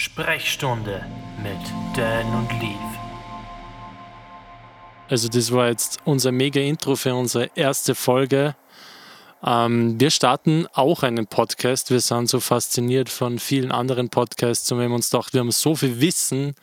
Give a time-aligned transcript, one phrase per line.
[0.00, 1.04] Sprechstunde
[1.42, 1.58] mit
[1.94, 2.80] Dan und Leaf.
[5.10, 8.56] Also das war jetzt unser mega Intro für unsere erste Folge.
[9.44, 11.90] Ähm, wir starten auch einen Podcast.
[11.90, 15.50] Wir sind so fasziniert von vielen anderen Podcasts und wir haben uns gedacht, wir haben
[15.50, 16.54] so viel Wissen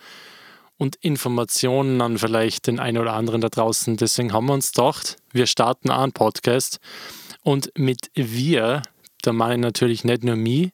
[0.78, 3.98] und Informationen an vielleicht den einen oder anderen da draußen.
[3.98, 6.80] Deswegen haben wir uns gedacht, wir starten einen Podcast.
[7.44, 8.82] Und mit wir,
[9.22, 10.72] da meine ich natürlich nicht nur mich,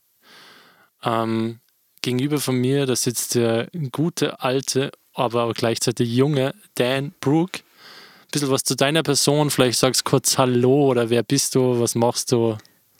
[1.04, 1.60] ähm,
[2.04, 7.56] gegenüber von mir, da sitzt der gute, alte, aber auch gleichzeitig junge Dan Brook.
[7.56, 11.80] Ein bisschen was zu deiner Person, vielleicht sagst du kurz Hallo oder wer bist du,
[11.80, 12.58] was machst du?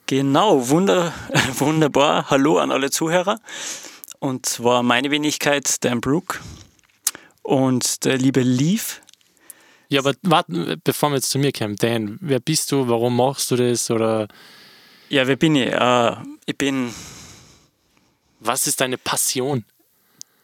[0.08, 1.14] Genau, wunder,
[1.58, 2.30] wunderbar.
[2.30, 3.40] Hallo an alle Zuhörer.
[4.20, 6.42] Und zwar meine Wenigkeit, Dan Brook
[7.42, 9.02] und der liebe Leaf.
[9.90, 13.52] Ja, aber warte, bevor wir jetzt zu mir kommen, Dan, wer bist du, warum machst
[13.52, 14.28] du das oder
[15.10, 15.68] Ja, wer bin ich?
[15.68, 16.94] Äh, ich bin
[18.46, 19.66] was ist deine Passion?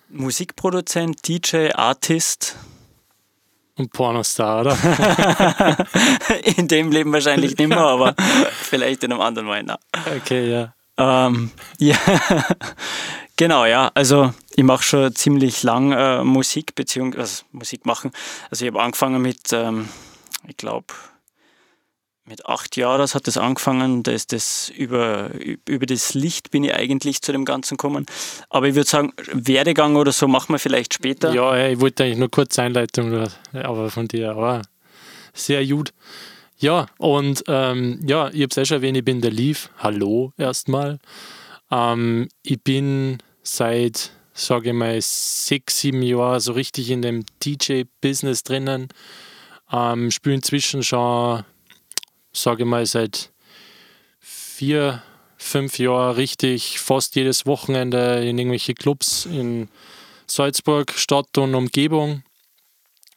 [0.09, 2.55] Musikproduzent, DJ, Artist.
[3.75, 4.77] Und Pornostar, oder?
[6.57, 8.15] In dem Leben wahrscheinlich nicht mehr, aber
[8.61, 9.65] vielleicht in einem anderen.
[9.65, 9.79] Na.
[10.17, 10.73] Okay, ja.
[10.97, 11.97] Ähm, ja,
[13.37, 13.89] genau, ja.
[13.93, 18.11] Also ich mache schon ziemlich lang äh, Musik, beziehungsweise also Musik machen.
[18.49, 19.87] Also ich habe angefangen mit, ähm,
[20.45, 20.93] ich glaube,
[22.29, 24.03] mit acht Jahren hat das angefangen.
[24.03, 25.31] Da ist das über,
[25.67, 28.05] über das Licht bin ich eigentlich zu dem Ganzen gekommen.
[28.49, 31.33] Aber ich würde sagen, Werdegang oder so machen wir vielleicht später.
[31.33, 34.61] Ja, ich wollte eigentlich nur kurz Einleitung, aber von dir, aber
[35.33, 35.91] sehr gut.
[36.59, 39.69] Ja, und ähm, ja, ich habe es ja schon erwähnt, ich bin der Leaf.
[39.79, 40.99] Hallo erstmal.
[41.71, 48.43] Ähm, ich bin seit, sage ich mal, sechs, sieben Jahren so richtig in dem DJ-Business
[48.43, 48.89] drinnen.
[49.71, 51.43] Ähm, spiele inzwischen schon
[52.31, 53.31] sage ich mal, seit
[54.19, 55.01] vier,
[55.37, 59.69] fünf Jahren richtig fast jedes Wochenende in irgendwelche Clubs in
[60.27, 62.23] Salzburg, Stadt und Umgebung.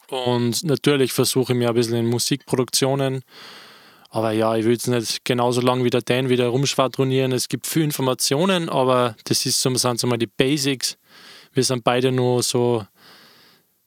[0.08, 3.22] Und natürlich versuche ich mir ein bisschen in Musikproduktionen.
[4.10, 7.32] Aber ja, ich will jetzt nicht genauso lange wie der Dan wieder rumschwadronieren.
[7.32, 10.98] Es gibt viel Informationen, aber das ist so, sind so mal die Basics.
[11.54, 12.86] Wir sind beide nur so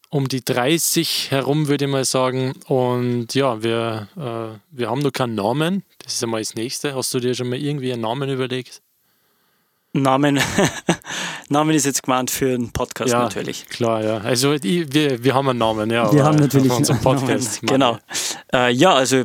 [0.09, 2.53] um die 30 herum, würde ich mal sagen.
[2.67, 5.83] Und ja, wir, äh, wir haben noch keinen Namen.
[5.99, 6.95] Das ist einmal das Nächste.
[6.95, 8.81] Hast du dir schon mal irgendwie einen Namen überlegt?
[9.93, 10.41] Namen,
[11.49, 13.65] Namen ist jetzt gemeint für einen Podcast ja, natürlich.
[13.67, 14.17] Klar, ja.
[14.17, 16.11] Also ich, wir, wir haben einen Namen, ja.
[16.11, 17.61] Wir haben natürlich unseren Podcast.
[17.61, 17.97] genau.
[18.53, 19.23] Äh, ja, also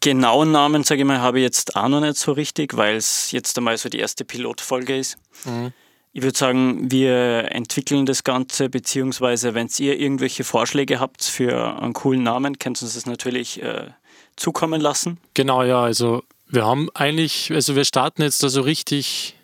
[0.00, 3.32] genauen Namen, sage ich mal, habe ich jetzt auch noch nicht so richtig, weil es
[3.32, 5.16] jetzt einmal so die erste Pilotfolge ist.
[5.44, 5.72] Mhm.
[6.16, 11.92] Ich würde sagen, wir entwickeln das Ganze, beziehungsweise wenn ihr irgendwelche Vorschläge habt für einen
[11.92, 13.88] coolen Namen, könnt ihr uns das natürlich äh,
[14.36, 15.18] zukommen lassen.
[15.34, 19.36] Genau, ja, also wir haben eigentlich, also wir starten jetzt da so richtig,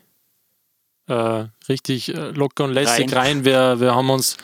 [1.08, 3.38] äh, richtig äh, locker und lässig rein.
[3.38, 3.44] rein.
[3.44, 4.36] Wir, wir haben uns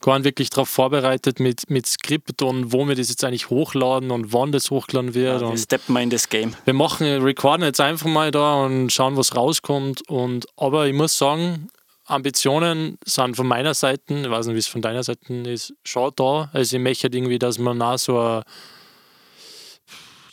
[0.00, 4.10] gar nicht wirklich darauf vorbereitet mit, mit Skript und wo wir das jetzt eigentlich hochladen
[4.10, 5.42] und wann das hochgeladen wird.
[5.42, 6.54] Ja, wir steppen mal in das Game.
[6.64, 10.08] Wir machen, recorden jetzt einfach mal da und schauen, was rauskommt.
[10.08, 11.68] Und, aber ich muss sagen,
[12.06, 16.10] Ambitionen sind von meiner Seite, ich weiß nicht, wie es von deiner Seite ist, schon
[16.16, 16.50] da.
[16.52, 18.42] Also ich möchte irgendwie, dass wir auch so ein,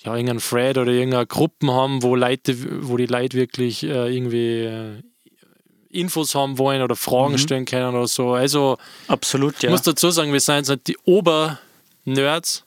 [0.03, 2.55] ja, irgendeinen Thread oder irgendeine Gruppen haben, wo Leute,
[2.87, 5.03] wo die Leute wirklich äh, irgendwie äh,
[5.97, 7.37] Infos haben wollen oder Fragen mhm.
[7.37, 8.33] stellen können oder so.
[8.33, 8.77] Also,
[9.07, 9.69] absolut, ja.
[9.69, 12.63] Ich muss dazu sagen, wir sind jetzt nicht die Ober-Nerds.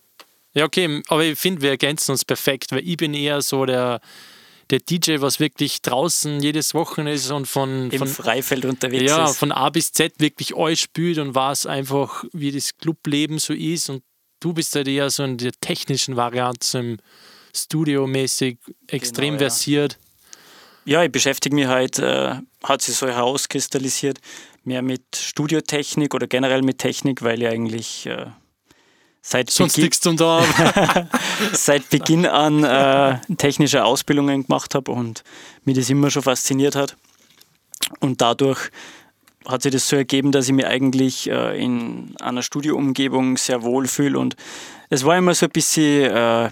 [0.52, 4.00] Ja, okay, aber ich finde, wir ergänzen uns perfekt, weil ich bin eher so der,
[4.70, 9.26] der DJ, was wirklich draußen jedes Wochenende ist und von, im von Freifeld unterwegs ja,
[9.26, 9.36] ist.
[9.36, 13.90] von A bis Z wirklich alles spielt und was einfach, wie das Clubleben so ist.
[13.90, 14.02] Und
[14.40, 16.98] du bist halt eher so in der technischen Variante, so im
[17.54, 18.58] Studio-mäßig
[18.88, 19.50] extrem genau, ja.
[19.50, 19.98] versiert.
[20.84, 24.18] Ja, ich beschäftige mich halt, äh, hat sich so herauskristallisiert,
[24.64, 28.26] mehr mit Studiotechnik oder generell mit Technik, weil ich eigentlich äh,
[29.22, 31.08] seit, Beginn,
[31.52, 35.22] seit Beginn an äh, technische Ausbildungen gemacht habe und
[35.64, 36.96] mich das immer schon fasziniert hat.
[38.00, 38.70] Und dadurch
[39.46, 43.86] hat sich das so ergeben, dass ich mich eigentlich äh, in einer Studioumgebung sehr wohl
[43.86, 44.18] fühle.
[44.18, 44.36] Und
[44.90, 46.50] es war immer so ein bisschen äh,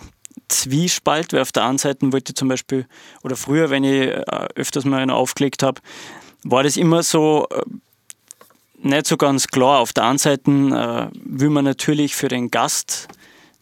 [0.48, 2.86] Zwiespalt, weil auf der einen Seite wollte ich zum Beispiel,
[3.22, 4.22] oder früher, wenn ich äh,
[4.54, 5.80] öfters mal einen aufgelegt habe,
[6.44, 7.62] war das immer so äh,
[8.80, 9.80] nicht so ganz klar.
[9.80, 13.08] Auf der einen Seite äh, will man natürlich für den Gast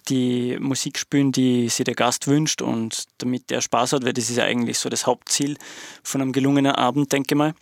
[0.09, 4.31] die Musik spielen, die sich der Gast wünscht und damit der Spaß hat, weil das
[4.31, 5.57] ist ja eigentlich so das Hauptziel
[6.03, 7.55] von einem gelungenen Abend, denke ich mal.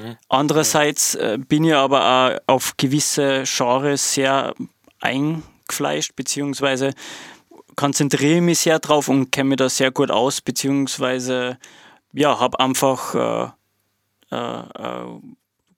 [0.00, 0.16] Mhm.
[0.28, 4.54] Andererseits äh, bin ich aber auch auf gewisse Genres sehr
[5.00, 6.94] eingefleischt, beziehungsweise
[7.76, 11.58] konzentriere mich sehr drauf und kenne mich da sehr gut aus, beziehungsweise
[12.12, 13.14] ja, habe einfach
[14.30, 15.06] äh, äh, äh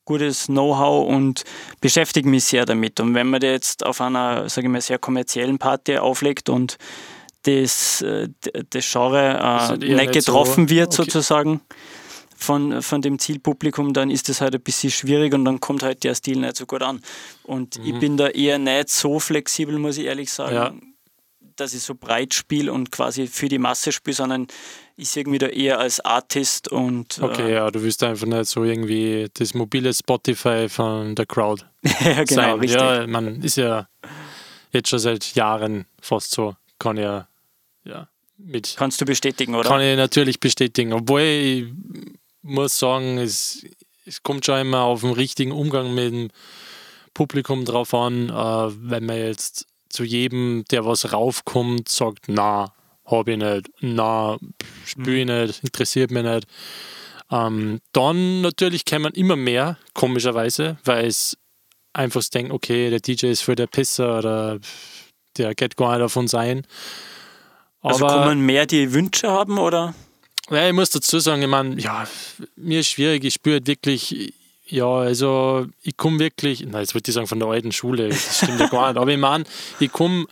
[0.06, 1.44] gutes Know-how und
[1.80, 3.00] beschäftige mich sehr damit.
[3.00, 6.76] Und wenn man das jetzt auf einer, sage ich mal, sehr kommerziellen Party auflegt und
[7.44, 8.28] das, äh,
[8.68, 10.96] das Genre äh, nicht, nicht getroffen so, wird, okay.
[10.96, 11.62] sozusagen,
[12.36, 16.04] von, von dem Zielpublikum, dann ist das halt ein bisschen schwierig und dann kommt halt
[16.04, 17.00] der Stil nicht so gut an.
[17.44, 17.86] Und mhm.
[17.86, 20.72] ich bin da eher nicht so flexibel, muss ich ehrlich sagen, ja.
[21.56, 24.46] Dass ich so breit spiele und quasi für die Masse spiele, sondern
[24.96, 27.18] ich sehe mich da eher als Artist und.
[27.20, 31.64] Okay, äh, ja, du willst einfach nicht so irgendwie das mobile Spotify von der Crowd.
[31.82, 32.60] ja, genau, sein.
[32.60, 32.80] richtig.
[32.80, 33.88] Ja, man ist ja
[34.72, 37.28] jetzt schon seit Jahren fast so, kann ja,
[37.84, 38.08] ja.
[38.36, 39.68] Mit, Kannst du bestätigen, oder?
[39.68, 40.92] Kann ich natürlich bestätigen.
[40.92, 41.66] Obwohl ich
[42.42, 43.64] muss sagen, es,
[44.04, 46.30] es kommt schon immer auf den richtigen Umgang mit dem
[47.14, 52.74] Publikum drauf an, äh, wenn man jetzt zu jedem, der was raufkommt, sagt, na,
[53.06, 54.38] habe ich nicht, na,
[54.84, 56.46] spüre ich nicht, interessiert mich nicht.
[57.30, 61.36] Ähm, dann natürlich kann man immer mehr, komischerweise, weil es
[61.92, 64.58] einfach denkt, okay, der DJ ist für der Pisser oder
[65.36, 66.66] der geht gar nicht davon sein.
[67.80, 69.94] Also Aber, also kann man mehr die Wünsche haben, oder?
[70.50, 72.06] Ja, ich muss dazu sagen, ich meine, ja,
[72.56, 74.34] mir ist schwierig, ich spüre wirklich,
[74.66, 78.38] ja, also ich komme wirklich, nein, jetzt würde ich sagen von der alten Schule, das
[78.38, 79.44] stimmt ja gar nicht, aber ich meine,
[79.80, 80.26] ich komme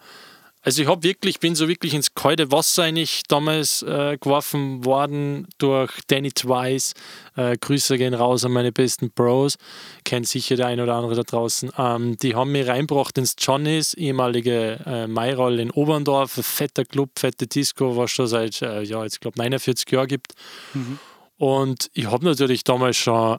[0.65, 5.49] also ich habe wirklich, bin so wirklich ins kalte Wasser eigentlich damals äh, geworfen worden
[5.59, 6.95] durch Danny Twice.
[7.35, 9.59] Äh, Grüße gehen raus an meine besten Bros.
[10.05, 11.73] Kennt sicher der ein oder andere da draußen.
[11.77, 16.37] Ähm, die haben mich reinbracht ins Johnny's, ehemalige äh, Mayroll in Oberndorf.
[16.37, 20.35] Ein fetter Club, fette Disco, was schon seit, äh, ja, jetzt glaube 49 Jahren gibt.
[20.75, 21.01] Mhm.
[21.39, 23.39] Und ich habe natürlich damals schon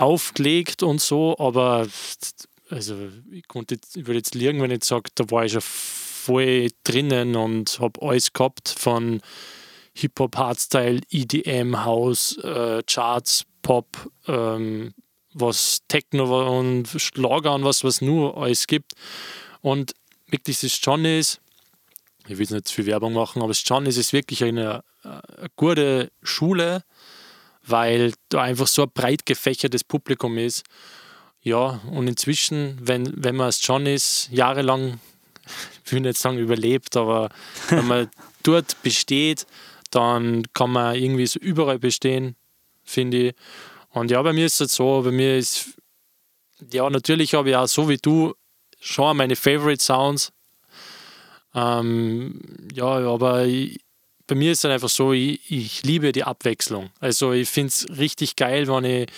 [0.00, 1.86] aufgelegt und so, aber
[2.70, 2.96] also
[3.30, 7.36] ich konnte, ich würde jetzt liegen, wenn ich sage, da war ich schon voll drinnen
[7.36, 9.20] und habe alles gehabt von
[9.94, 14.92] Hip-Hop, Hardstyle, EDM, House, äh, Charts, Pop, ähm,
[15.32, 18.92] was Techno und Schlager und was, was nur alles gibt.
[19.62, 19.94] Und
[20.28, 21.40] wirklich das Johnny's,
[22.26, 26.10] ich will nicht zu viel Werbung machen, aber das Johnny's ist wirklich eine, eine gute
[26.22, 26.82] Schule,
[27.66, 30.64] weil da einfach so ein breit gefächertes Publikum ist.
[31.42, 35.00] Ja, und inzwischen, wenn, wenn man als Johnny's jahrelang
[35.84, 37.30] ich will nicht sagen überlebt, aber
[37.68, 38.10] wenn man
[38.42, 39.46] dort besteht,
[39.90, 42.36] dann kann man irgendwie so überall bestehen,
[42.84, 43.34] finde ich.
[43.90, 45.70] Und ja, bei mir ist es so, bei mir ist,
[46.72, 48.34] ja, natürlich habe ich auch so wie du
[48.80, 50.32] schon meine Favorite Sounds.
[51.54, 52.40] Ähm,
[52.74, 53.80] ja, aber ich,
[54.26, 56.90] bei mir ist es einfach so, ich, ich liebe die Abwechslung.
[57.00, 59.08] Also ich finde es richtig geil, wenn ich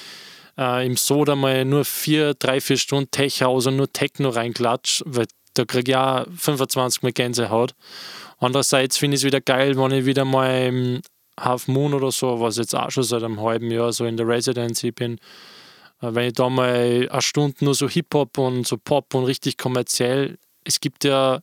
[0.58, 5.04] äh, im Soda mal nur vier, drei, vier Stunden Tech House und nur Techno reinklatsche,
[5.06, 7.74] weil da kriege ich auch 25 Mal Gänsehaut.
[8.38, 11.00] Andererseits finde ich es wieder geil, wenn ich wieder mal im
[11.38, 14.26] Half Moon oder so, was jetzt auch schon seit einem halben Jahr so in der
[14.28, 15.14] Residency bin,
[16.02, 19.56] äh, wenn ich da mal eine Stunde nur so Hip-Hop und so Pop und richtig
[19.56, 21.40] kommerziell, es gibt ja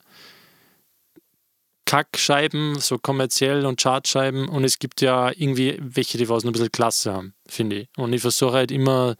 [1.85, 6.53] Kackscheiben, so kommerziell und Chartscheiben und es gibt ja irgendwie welche, die was noch ein
[6.53, 7.89] bisschen klasse haben, finde ich.
[7.95, 9.15] Und ich versuche halt immer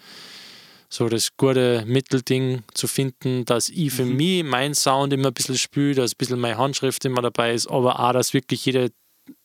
[0.90, 4.16] so das gute Mittelding zu finden, dass ich für mhm.
[4.16, 7.68] mich mein Sound immer ein bisschen spüre, dass ein bisschen meine Handschrift immer dabei ist,
[7.68, 8.92] aber auch, dass wirklich jede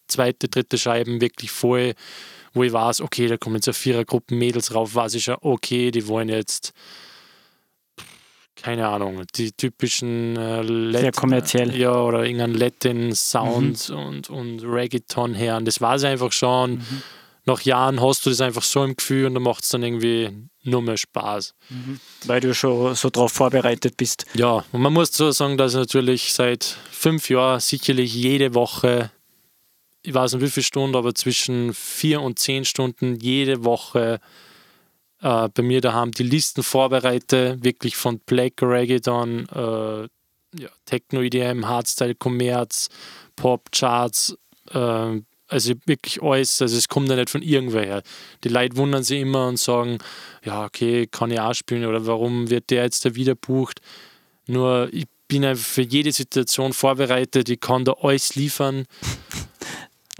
[0.08, 1.94] zweite, dritte Scheiben wirklich voll,
[2.52, 5.90] wo ich weiß, okay, da kommen jetzt eine Vierergruppen Mädels rauf, weiß ich schon, okay,
[5.90, 6.72] die wollen jetzt
[8.62, 11.76] keine Ahnung, die typischen äh, Latin, Sehr kommerziell.
[11.76, 13.96] Ja, oder irgendein Latin-Sound mhm.
[13.96, 15.56] und, und Reggaeton her.
[15.56, 16.72] Und das war es einfach schon.
[16.74, 17.02] Mhm
[17.46, 20.30] nach Jahren hast du das einfach so im Gefühl und dann macht es dann irgendwie
[20.62, 21.54] nur mehr Spaß.
[21.68, 22.00] Mhm.
[22.26, 24.26] Weil du schon so darauf vorbereitet bist.
[24.34, 29.10] Ja, und man muss so sagen, dass ich natürlich seit fünf Jahren sicherlich jede Woche,
[30.02, 34.20] ich weiß nicht wie viele Stunden, aber zwischen vier und zehn Stunden jede Woche
[35.22, 40.08] äh, bei mir daheim die Listen vorbereite, wirklich von Black Reggaeton, äh,
[40.60, 42.88] ja, Techno, EDM, Hardstyle, Commerz,
[43.36, 44.36] Pop, Charts,
[44.70, 48.02] äh, also wirklich alles, also es kommt ja nicht von irgendwoher.
[48.44, 49.98] Die Leute wundern sich immer und sagen,
[50.44, 53.80] ja, okay, kann ich auch spielen oder warum wird der jetzt da wieder bucht?
[54.46, 58.86] Nur ich bin einfach für jede Situation vorbereitet, ich kann da alles liefern.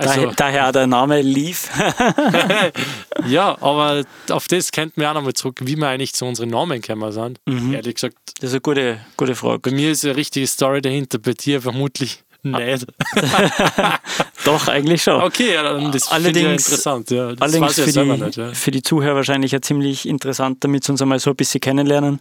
[0.01, 1.69] Also, daher, daher der Name Leaf.
[3.27, 6.81] ja, aber auf das kennt man auch nochmal zurück, wie wir eigentlich zu unseren Namen
[6.81, 7.39] gekommen sind.
[7.47, 7.75] Mhm.
[7.75, 8.17] Ehrlich gesagt.
[8.41, 9.59] Das ist eine gute, gute Frage.
[9.59, 12.87] Bei mir ist eine richtige Story dahinter, bei dir vermutlich nicht.
[14.47, 15.21] Doch, eigentlich schon.
[15.23, 17.11] Okay, ja, das allerdings, ja interessant.
[17.11, 18.53] Ja, das allerdings für, die, nicht, ja.
[18.55, 22.21] für die Zuhörer wahrscheinlich ja ziemlich interessant, damit sie uns einmal so ein bisschen kennenlernen.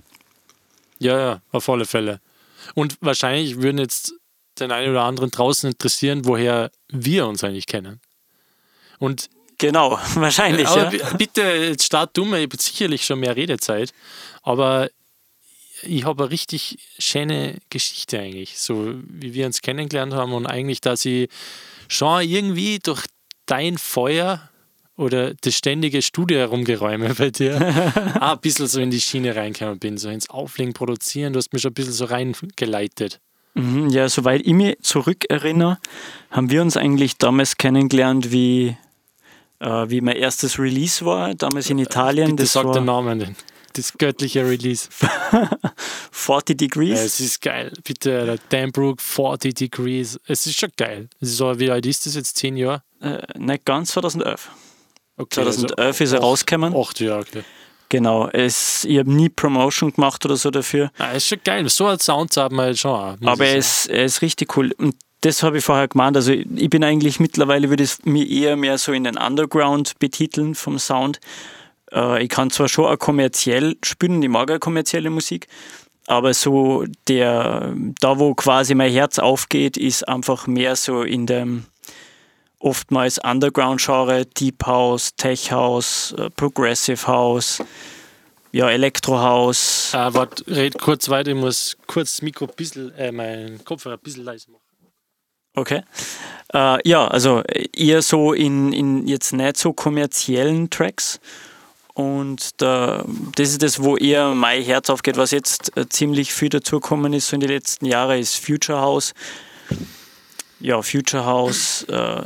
[0.98, 2.20] Ja, ja, auf alle Fälle.
[2.76, 4.14] Und wahrscheinlich würden jetzt
[4.60, 8.00] den einen oder anderen draußen interessieren, woher wir uns eigentlich kennen.
[9.00, 10.68] Und Genau, wahrscheinlich.
[10.68, 11.14] Aber ja.
[11.18, 13.92] bitte, jetzt start du mal, ich hab sicherlich schon mehr Redezeit,
[14.42, 14.90] aber
[15.84, 20.82] ich habe eine richtig schöne Geschichte eigentlich, so wie wir uns kennengelernt haben und eigentlich,
[20.82, 21.30] dass ich
[21.88, 23.06] schon irgendwie durch
[23.46, 24.50] dein Feuer
[24.96, 27.56] oder das ständige Studio herumgeräume bei dir
[28.20, 31.54] auch ein bisschen so in die Schiene reingekommen bin, so ins Auflegen, Produzieren, du hast
[31.54, 33.20] mich schon ein bisschen so reingeleitet.
[33.54, 35.80] Mhm, ja, soweit ich mich zurückerinnere,
[36.32, 38.78] haben wir uns eigentlich damals kennengelernt, wie,
[39.60, 42.32] äh, wie mein erstes Release war, damals in Italien.
[42.32, 43.36] Bitte das sag den Namen,
[43.74, 44.90] das göttliche Release.
[46.12, 47.00] 40 Degrees.
[47.00, 47.72] Ja, es ist geil.
[47.84, 50.20] Bitte, der Danbrook 40 Degrees.
[50.26, 51.10] Es ist schon geil.
[51.22, 52.38] So, wie alt ist das jetzt?
[52.38, 52.84] Zehn Jahre?
[53.02, 54.50] Äh, nicht ganz 2011.
[55.18, 56.76] Okay, 2011 ist er rausgekommen.
[56.76, 57.44] Acht Jahre, okay.
[57.90, 58.30] Genau.
[58.30, 60.92] Es, ich habe nie Promotion gemacht oder so dafür.
[61.00, 61.68] Ah, ist schon geil.
[61.70, 63.16] So ein Sound haben wir jetzt schon auch.
[63.26, 64.72] Aber er ist, er ist richtig cool.
[64.78, 66.16] Und das habe ich vorher gemeint.
[66.16, 70.56] Also ich bin eigentlich mittlerweile, würde ich mir eher mehr so in den Underground betiteln
[70.56, 71.20] vom Sound.
[71.92, 75.48] Äh, ich kann zwar schon auch kommerziell spielen, ich mag auch kommerzielle Musik,
[76.08, 81.66] aber so der, da wo quasi mein Herz aufgeht, ist einfach mehr so in dem
[82.60, 87.62] oftmals Underground-Genre, Deep House, Tech House, äh, Progressive House,
[88.52, 89.92] ja, Electro House.
[89.94, 91.32] Ah, warte, red kurz weiter.
[91.32, 94.64] Ich muss kurz das Mikro ein bisschen, äh, mein Kopfhörer ein bisschen leise machen.
[95.56, 95.84] Okay.
[96.54, 97.44] Äh, ja, also
[97.76, 101.20] eher so in, in jetzt nicht so kommerziellen Tracks.
[101.94, 103.04] Und da,
[103.36, 107.28] das ist das, wo eher mein Herz aufgeht, was jetzt äh, ziemlich viel dazugekommen ist
[107.28, 109.14] so in den letzten Jahren, ist Future House.
[110.60, 112.22] Ja, Future House, äh,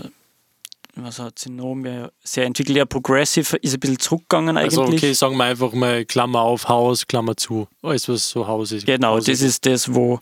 [0.95, 2.77] was hat sie noch mehr sehr entwickelt?
[2.77, 4.77] Ja, Progressive ist ein bisschen zurückgegangen eigentlich.
[4.77, 7.67] Also, okay, sagen wir einfach mal Klammer auf, Haus, Klammer zu.
[7.81, 8.85] Alles, was so Haus ist.
[8.85, 10.19] Genau, Haus das ist das, wo,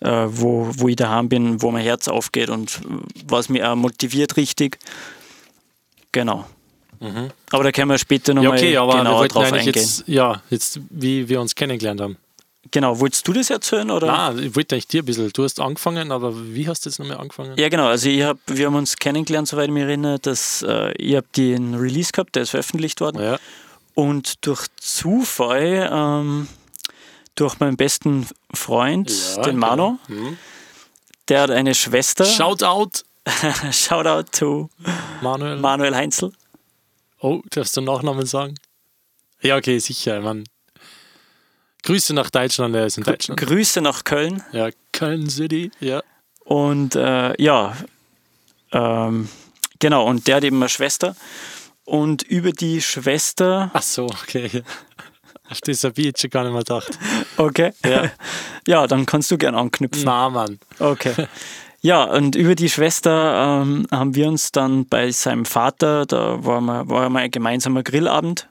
[0.00, 2.80] äh, wo, wo ich daheim bin, wo mein Herz aufgeht und
[3.26, 4.78] was mich auch motiviert richtig.
[6.12, 6.44] Genau.
[7.50, 8.38] Aber da können wir später Mhm.
[8.38, 9.72] Ja, nochmal okay, aber genauer drauf eingehen.
[9.74, 12.16] jetzt, ja, jetzt, wie wir uns kennengelernt haben.
[12.70, 13.90] Genau, wolltest du das erzählen?
[13.90, 14.06] Oder?
[14.06, 15.30] Nein, ich wollte eigentlich dir ein bisschen.
[15.32, 17.54] Du hast angefangen, aber wie hast du jetzt nochmal angefangen?
[17.58, 17.86] Ja, genau.
[17.88, 21.26] Also ich hab, wir haben uns kennengelernt, soweit ich mich erinnere, dass äh, ich habe
[21.36, 23.20] den Release gehabt, der ist veröffentlicht worden.
[23.20, 23.38] Ja.
[23.94, 26.48] Und durch Zufall, ähm,
[27.34, 30.20] durch meinen besten Freund, Ja, den Mano, genau.
[30.22, 30.38] Mhm.
[31.28, 32.24] der hat eine Schwester.
[32.24, 32.90] Shoutout,
[33.72, 34.70] Shoutout to
[35.20, 35.56] Manuel.
[35.58, 36.32] Manuel Heinzel.
[37.20, 38.54] oh, darfst du Nachnamen sagen?
[39.42, 40.44] Ja, okay, sicher, Mann.
[41.82, 43.40] Grüße nach Deutschland, er ist in Deutschland.
[43.40, 44.42] Grüße nach Köln.
[44.52, 46.02] Ja, Köln City, ja.
[46.44, 47.76] Und äh, ja,
[48.72, 49.28] ähm,
[49.78, 51.14] genau, und der hat eben eine Schwester.
[51.84, 54.62] Und über die Schwester, Ach so, okay.
[55.50, 56.98] Auf das habe ich jetzt schon gar nicht mehr gedacht.
[57.36, 58.10] okay, Ja.
[58.66, 60.04] ja, dann kannst du gern anknüpfen.
[60.04, 60.58] Na, Mann.
[60.78, 61.26] Okay.
[61.84, 66.60] Ja, und über die Schwester ähm, haben wir uns dann bei seinem Vater, da war
[66.60, 68.48] mal, war mal ein gemeinsamer Grillabend.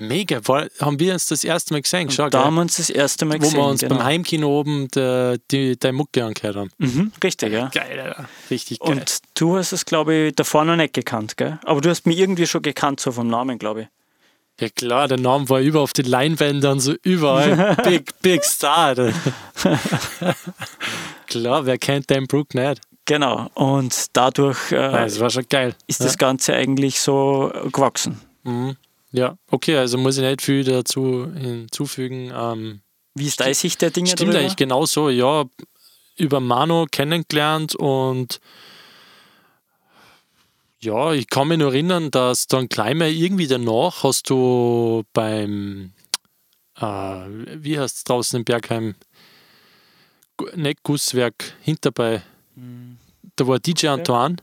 [0.00, 2.90] Mega, war, haben wir uns das erste Mal gesehen, schau, da haben wir uns das
[2.90, 3.58] erste Mal wo gesehen.
[3.58, 3.96] wir uns genau.
[3.96, 6.70] beim Heimkino oben der, die, deine Mucke angehört haben.
[6.78, 7.68] Mhm, richtig, ja.
[7.68, 8.28] Geil, Alter.
[8.50, 8.90] Richtig geil.
[8.90, 11.58] Und du hast es, glaube ich, davor noch nicht gekannt, gell?
[11.64, 13.88] Aber du hast mich irgendwie schon gekannt, so vom Namen, glaube ich.
[14.60, 17.76] ja klar, der Name war über auf den Leinwänden, so überall.
[17.84, 18.94] big, big Star.
[21.26, 22.80] Klar, wer kennt Dan Brook nicht?
[23.04, 23.48] Genau.
[23.54, 25.74] Und dadurch äh, Das war schon geil.
[25.86, 26.06] ist ja.
[26.06, 28.20] das Ganze eigentlich so gewachsen.
[28.44, 28.76] Mhm.
[29.10, 32.32] Ja, okay, also muss ich nicht viel dazu hinzufügen.
[32.34, 32.80] Ähm,
[33.14, 34.40] Wie ist deine Sicht der Dinge stimmt darüber?
[34.40, 35.44] eigentlich genauso, ja.
[36.16, 38.40] Über Mano kennengelernt und
[40.80, 45.92] ja, ich kann mich nur erinnern, dass dann gleich mal irgendwie danach hast du beim,
[46.76, 48.94] äh, wie heißt es draußen in Bergheim,
[50.54, 52.22] nicht Gusswerk, hinterbei,
[53.36, 54.36] da war DJ Antoine.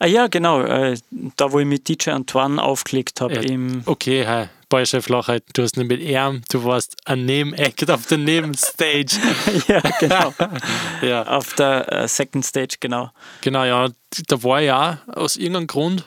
[0.00, 0.62] Ah ja, genau.
[0.62, 0.96] Äh,
[1.36, 3.34] da, wo ich mit DJ Antoine aufgelegt habe.
[3.44, 3.58] Ja.
[3.86, 8.18] Okay, hey, Bayerische Flachheit, du hast nicht mit ihm, du warst ein Nebenact auf der
[8.18, 9.16] Nebenstage.
[9.66, 10.34] ja, genau.
[11.02, 13.10] ja, Auf der äh, Second Stage, genau.
[13.40, 13.88] genau, ja,
[14.26, 16.04] da war ich auch aus irgendeinem Grund.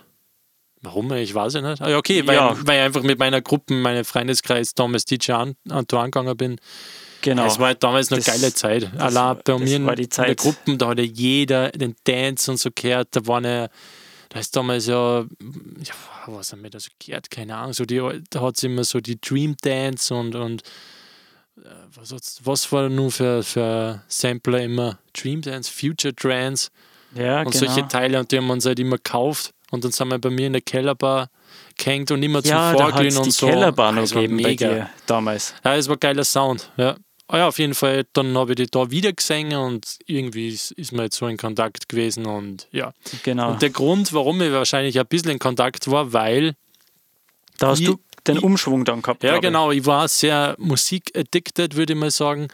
[0.83, 1.11] Warum?
[1.13, 1.81] Ich weiß ja nicht.
[1.81, 2.55] Ah, ja, okay, weil, Ja.
[2.65, 6.59] weil ich einfach mit meiner Gruppe, meinem Freundeskreis damals DJ An- Antoine gegangen bin.
[7.21, 7.45] Genau.
[7.45, 8.89] Es war halt damals Das- eine geile Zeit.
[8.97, 10.37] war- bei mir in, war die in der Zeit.
[10.37, 13.09] Gruppe, da hat ja jeder den Dance und so gehört.
[13.11, 13.67] Da waren ja,
[14.29, 15.93] da ist damals ja, ja
[16.27, 17.29] was haben wir da so gehört?
[17.29, 17.73] Keine Ahnung.
[17.73, 20.61] So die, da hat es immer so die Dream Dance und, und
[21.57, 24.99] äh, was, was war nun für, für Sampler immer?
[25.13, 26.69] Dream Dance, Future Trance
[27.15, 27.65] ja, und genau.
[27.65, 29.53] solche Teile und die haben wir uns halt immer gekauft.
[29.71, 31.29] Und dann sind wir bei mir in der Kellerbar
[31.77, 33.47] gehängt und immer zum ja, hat Vorglühen und die so.
[33.47, 34.89] Kellerbar noch war gegeben mega.
[35.05, 35.53] damals.
[35.63, 36.95] Ja, es war geiler Sound, ja.
[37.31, 40.71] Ah ja, auf jeden Fall, dann habe ich die da wieder gesehen und irgendwie ist,
[40.71, 42.93] ist man jetzt so in Kontakt gewesen und ja.
[43.23, 43.51] Genau.
[43.51, 46.55] Und der Grund, warum ich wahrscheinlich ein bisschen in Kontakt war, weil,
[47.57, 49.23] da hast ich- du den Umschwung dann gehabt.
[49.23, 52.49] ja genau, ich war sehr musikaddicted, würde ich mal sagen,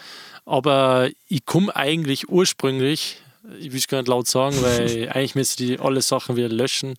[0.46, 3.18] aber ich komme eigentlich ursprünglich,
[3.60, 6.94] ich will es gar nicht laut sagen, weil eigentlich müsste ich alle Sachen wieder löschen,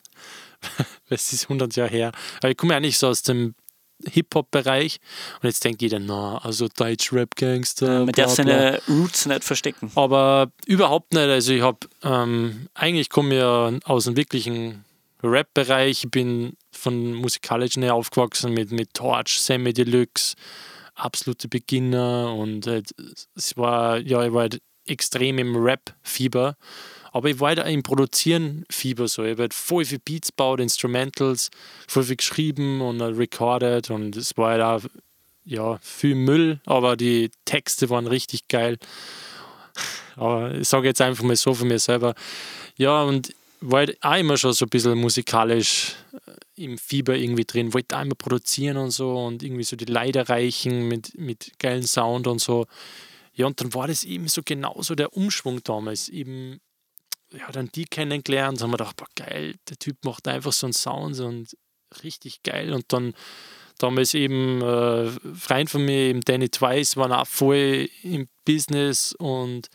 [1.09, 3.55] weil es ist 100 Jahre her, aber ich komme eigentlich so aus dem
[4.07, 4.99] Hip-Hop-Bereich
[5.43, 9.91] und jetzt denkt jeder, na, also Deutsch-Rap-Gangster, Man darf seine Roots nicht verstecken.
[9.95, 11.23] Aber überhaupt nicht.
[11.23, 14.85] Also ich habe, ähm, eigentlich komme ich ja aus dem wirklichen
[15.23, 16.05] Rap-Bereich.
[16.05, 20.37] Ich bin von musikalischen her aufgewachsen mit, mit Torch, Sammy Deluxe,
[20.95, 22.83] absolute Beginner und äh,
[23.35, 26.57] es war, ja, ich war halt extrem im Rap-Fieber.
[27.13, 29.25] Aber ich war auch im Produzieren-Fieber so.
[29.25, 31.51] Ich habe halt voll viel Beats gebaut, Instrumentals,
[31.87, 34.91] voll viel geschrieben und recorded und es war halt auch,
[35.45, 38.77] ja, viel Müll, aber die Texte waren richtig geil.
[40.17, 42.15] Aber ich sage jetzt einfach mal so von mir selber.
[42.77, 47.45] Ja, und war halt auch immer schon so ein bisschen musikalisch äh, im Fieber irgendwie
[47.45, 51.53] drin, wollte auch immer produzieren und so und irgendwie so die Leid erreichen mit, mit
[51.59, 52.67] geilen Sound und so.
[53.35, 56.09] Ja, und dann war das eben so genauso der Umschwung damals.
[56.09, 56.61] Eben,
[57.33, 60.73] ja, dann die kennengelernt, haben wir gedacht, boah, geil, der Typ macht einfach so einen
[60.73, 61.57] Sound und
[62.03, 62.73] richtig geil.
[62.73, 63.15] Und dann
[63.79, 69.69] damals eben äh, Freund von mir, eben Danny Twice, waren auch voll im Business und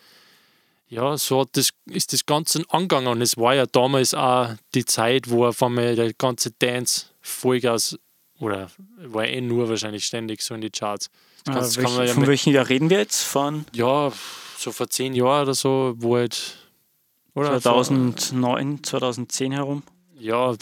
[0.88, 3.08] ja, so hat das, ist das Ganze angegangen.
[3.08, 7.98] Und es war ja damals auch die Zeit, wo auf einmal der ganze Dance Vollgas
[8.40, 11.10] oder war eh nur wahrscheinlich ständig so in die Charts.
[11.46, 13.24] Das kannst- kann welch, ja von welchem Jahr reden wir jetzt?
[13.24, 14.12] Von ja,
[14.58, 16.60] so vor zehn Jahren oder so, wo halt.
[17.36, 19.84] Oder 2009, 2010 herum?
[20.20, 20.54] ja,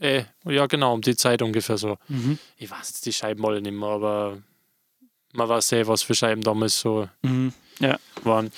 [0.00, 1.98] äh, ja, genau, um die Zeit ungefähr so.
[2.08, 2.38] Mhm.
[2.56, 4.38] Ich weiß jetzt die Scheiben alle nicht mehr, aber
[5.32, 7.52] man weiß eh, was für Scheiben damals so Mhm.
[8.24, 8.50] waren.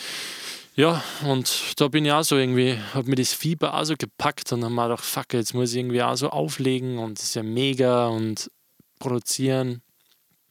[0.77, 4.53] Ja, und da bin ich auch so irgendwie, habe mir das Fieber auch so gepackt
[4.53, 7.35] und dann mal gedacht, fuck, jetzt muss ich irgendwie auch so auflegen und das ist
[7.35, 8.51] ja mega und
[8.99, 9.83] produzieren.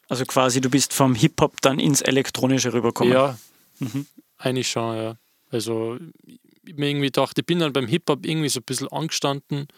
[0.08, 3.12] Also quasi, du bist vom Hip-Hop dann ins Elektronische rübergekommen.
[3.12, 3.38] Ja,
[3.78, 4.06] Mhm.
[4.38, 5.16] eigentlich schon, ja.
[5.50, 5.96] Also,
[6.76, 9.68] mir irgendwie gedacht, ich bin dann beim Hip-Hop irgendwie so ein bisschen angestanden und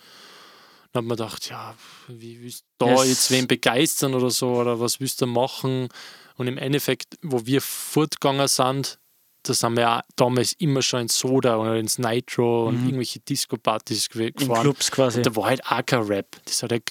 [0.95, 1.75] habe mir gedacht, ja,
[2.09, 3.09] wie willst du da Yes.
[3.09, 5.89] jetzt wen begeistern oder so oder was willst du machen?
[6.37, 8.99] Und im Endeffekt, wo wir fortgegangen sind,
[9.45, 12.87] da sind wir auch damals immer schon ins Soda oder ins Nitro und Mhm.
[12.87, 14.61] irgendwelche Disco-Partys gew- In gefahren.
[14.63, 15.19] Clubs quasi.
[15.19, 16.37] Und da war halt auch kein Rap.
[16.45, 16.91] Das hat halt,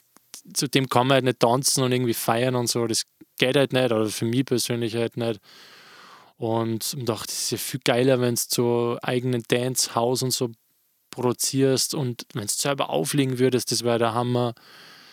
[0.54, 2.86] zu dem kann man halt nicht tanzen und irgendwie feiern und so.
[2.88, 3.04] Das
[3.40, 5.40] geht halt nicht, oder für mich persönlich halt nicht.
[6.42, 10.50] Und dachte, das ist ja viel geiler, wenn du so eigenen Dance-House und so
[11.12, 14.56] produzierst und wenn du selber auflegen würdest, das wäre der Hammer.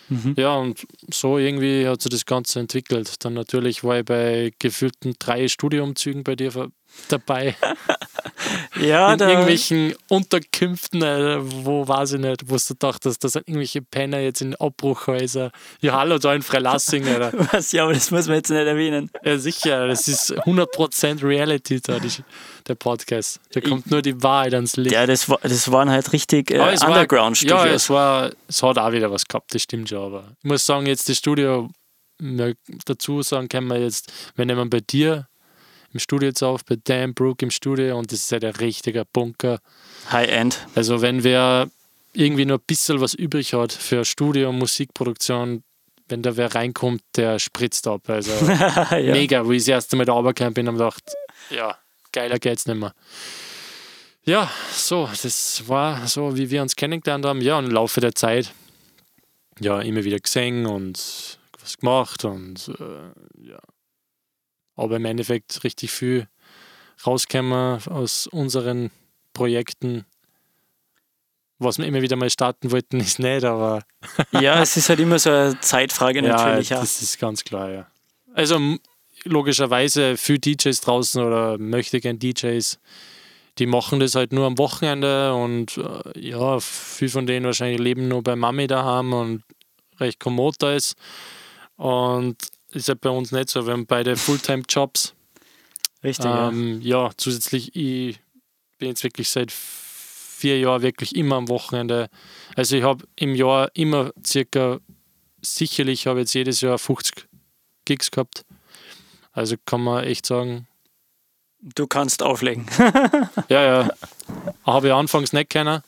[0.07, 0.33] Mhm.
[0.37, 3.23] Ja, und so irgendwie hat sich das Ganze entwickelt.
[3.23, 6.71] Dann natürlich war ich bei gefühlten drei Studioumzügen bei dir
[7.07, 7.55] dabei.
[8.79, 13.81] Ja, in irgendwelchen Unterkünften, äh, wo weiß ich nicht, wo du dachtest, das sind irgendwelche
[13.81, 15.51] Penner jetzt in Abbruchhäuser.
[15.81, 17.33] Ja, hallo, da in Freilassing, Alter.
[17.51, 19.09] was, ja, aber das muss man jetzt nicht erwähnen.
[19.23, 22.09] Ja, sicher, das ist 100% Reality, da, die,
[22.67, 23.39] der Podcast.
[23.51, 24.93] Da kommt nur die Wahrheit ans Licht.
[24.93, 27.65] Ja, das, war, das waren halt richtig äh, Underground-Studios.
[27.65, 30.65] Ja, es war, es hat auch wieder was gehabt, das stimmt schon, aber ich muss
[30.65, 31.69] sagen, jetzt das Studio,
[32.85, 35.27] dazu sagen können wir jetzt, wir nehmen bei dir
[35.93, 39.05] im Studio jetzt auf, bei Dan Brook im Studio und das ist halt ein richtiger
[39.05, 39.59] Bunker.
[40.11, 40.67] High-End.
[40.75, 41.69] Also wenn wer
[42.13, 45.63] irgendwie nur ein bisschen was übrig hat für Studio und Musikproduktion,
[46.07, 48.09] wenn da wer reinkommt, der spritzt ab.
[48.09, 49.13] Also ja.
[49.13, 51.03] mega, wo ich das erste Mal da runtergekommen bin und gedacht,
[51.49, 51.77] ja,
[52.11, 52.93] geiler geht's nicht mehr.
[54.23, 57.41] Ja, so, das war so, wie wir uns kennengelernt haben.
[57.41, 58.53] Ja, und im Laufe der Zeit,
[59.59, 63.59] ja, immer wieder gesehen und was gemacht und äh, ja.
[64.79, 66.27] Aber im Endeffekt richtig viel
[67.05, 68.91] rausgekommen aus unseren
[69.33, 70.05] Projekten.
[71.57, 73.83] Was wir immer wieder mal starten wollten, ist nicht, aber
[74.31, 76.69] ja, es ist halt immer so eine Zeitfrage natürlich.
[76.69, 77.87] ja, Ja, das ist ganz klar, ja.
[78.33, 78.59] Also
[79.25, 82.79] logischerweise für DJs draußen oder möchte gern DJs,
[83.57, 88.07] die machen das halt nur am Wochenende und äh, ja, viel von denen wahrscheinlich leben
[88.07, 89.43] nur bei Mami daheim und
[89.99, 90.95] recht kommod da ist.
[91.75, 92.37] Und
[92.71, 93.65] ist halt bei uns nicht so.
[93.65, 95.13] Wir haben beide Fulltime-Jobs.
[96.03, 98.19] Richtig, Ähm, ja, zusätzlich, ich
[98.77, 102.09] bin jetzt wirklich seit vier Jahren wirklich immer am Wochenende.
[102.55, 104.79] Also ich habe im Jahr immer circa,
[105.41, 107.27] sicherlich habe jetzt jedes Jahr 50
[107.85, 108.45] Gigs gehabt.
[109.33, 110.67] Also kann man echt sagen,
[111.61, 111.73] ja.
[111.75, 112.67] Du kannst auflegen.
[113.49, 113.89] ja, ja,
[114.63, 115.81] habe ich anfangs nicht kennen,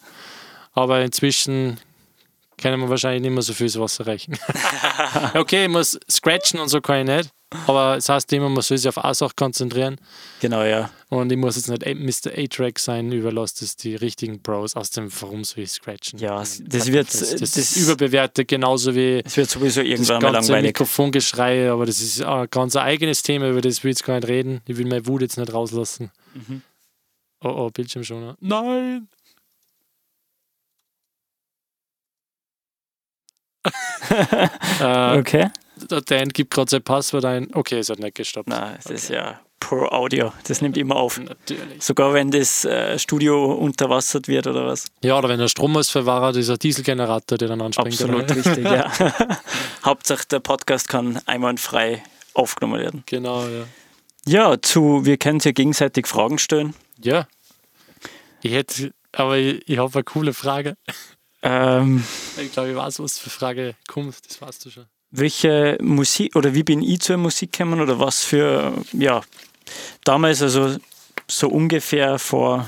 [0.73, 1.79] aber inzwischen
[2.61, 4.37] können wir wahrscheinlich nicht mehr so viel ins Wasser reichen.
[5.35, 7.29] okay, ich muss scratchen und so kann ich nicht.
[7.67, 9.97] Aber das heißt immer, man soll sich auf eine Sache konzentrieren.
[10.39, 10.89] Genau, ja.
[11.09, 12.31] Und ich muss jetzt nicht Mr.
[12.37, 16.17] A-Track sein, überlasst es die richtigen Bros aus dem Warum soll ich scratchen.
[16.19, 19.89] Ja, meine, das wird- das, das das- ist überbewertet, genauso wie Es wird sowieso das
[19.89, 20.69] irgendwann mal ganze langweilig.
[20.69, 24.29] Mikrofongeschrei, aber das ist ein ganz eigenes Thema, über das will ich jetzt gar nicht
[24.29, 24.61] reden.
[24.65, 26.09] Ich will meine Wut jetzt nicht rauslassen.
[26.33, 26.61] Mhm.
[27.43, 28.37] Oh, oh, Bildschirmschoner.
[28.39, 29.09] Nein!
[34.79, 35.49] Äh, Okay.
[35.89, 37.47] Der Dan gibt gerade sein Passwort ein.
[37.53, 38.47] Okay, es hat nicht gestoppt.
[38.49, 40.33] Na, es ist ja Pro Audio.
[40.47, 41.19] Das nimmt immer auf.
[41.19, 41.81] Natürlich.
[41.81, 44.87] Sogar wenn das äh, Studio unterwassert wird oder was.
[45.03, 47.93] Ja, oder wenn der Stromausfall war, dieser Dieselgenerator, der dann anspringt.
[47.93, 48.35] Absolut Oder?
[48.35, 48.91] richtig, ja.
[49.85, 53.03] Hauptsache der Podcast kann einwandfrei aufgenommen werden.
[53.05, 53.63] Genau, ja.
[54.25, 56.75] Ja, zu, wir können ja gegenseitig Fragen stellen.
[57.01, 57.27] Ja.
[58.41, 60.75] Ich hätte, aber ich, ich habe eine coole Frage.
[61.43, 62.03] Ähm,
[62.37, 64.15] Ich glaube, ich weiß, was für Frage kommt.
[64.29, 64.85] Das weißt du schon.
[65.11, 69.21] welche Musik oder wie bin ich zur Musik gekommen oder was für, ja,
[70.03, 70.77] damals also
[71.27, 72.67] so ungefähr vor,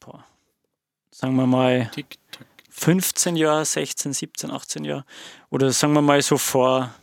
[0.00, 0.24] boah,
[1.10, 2.46] sagen wir mal, Tick, tack.
[2.70, 5.04] 15 Jahre, 16, 17, 18 Jahre
[5.50, 6.94] oder sagen wir mal so vor,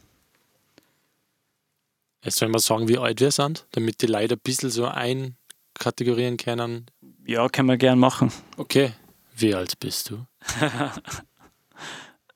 [2.23, 6.37] Jetzt sollen wir sagen, wie alt wir sind, damit die Leute ein bisschen so einkategorieren
[6.37, 6.87] können.
[7.25, 8.31] ja, können wir gern machen.
[8.57, 8.93] Okay.
[9.37, 10.25] Wie alt bist du?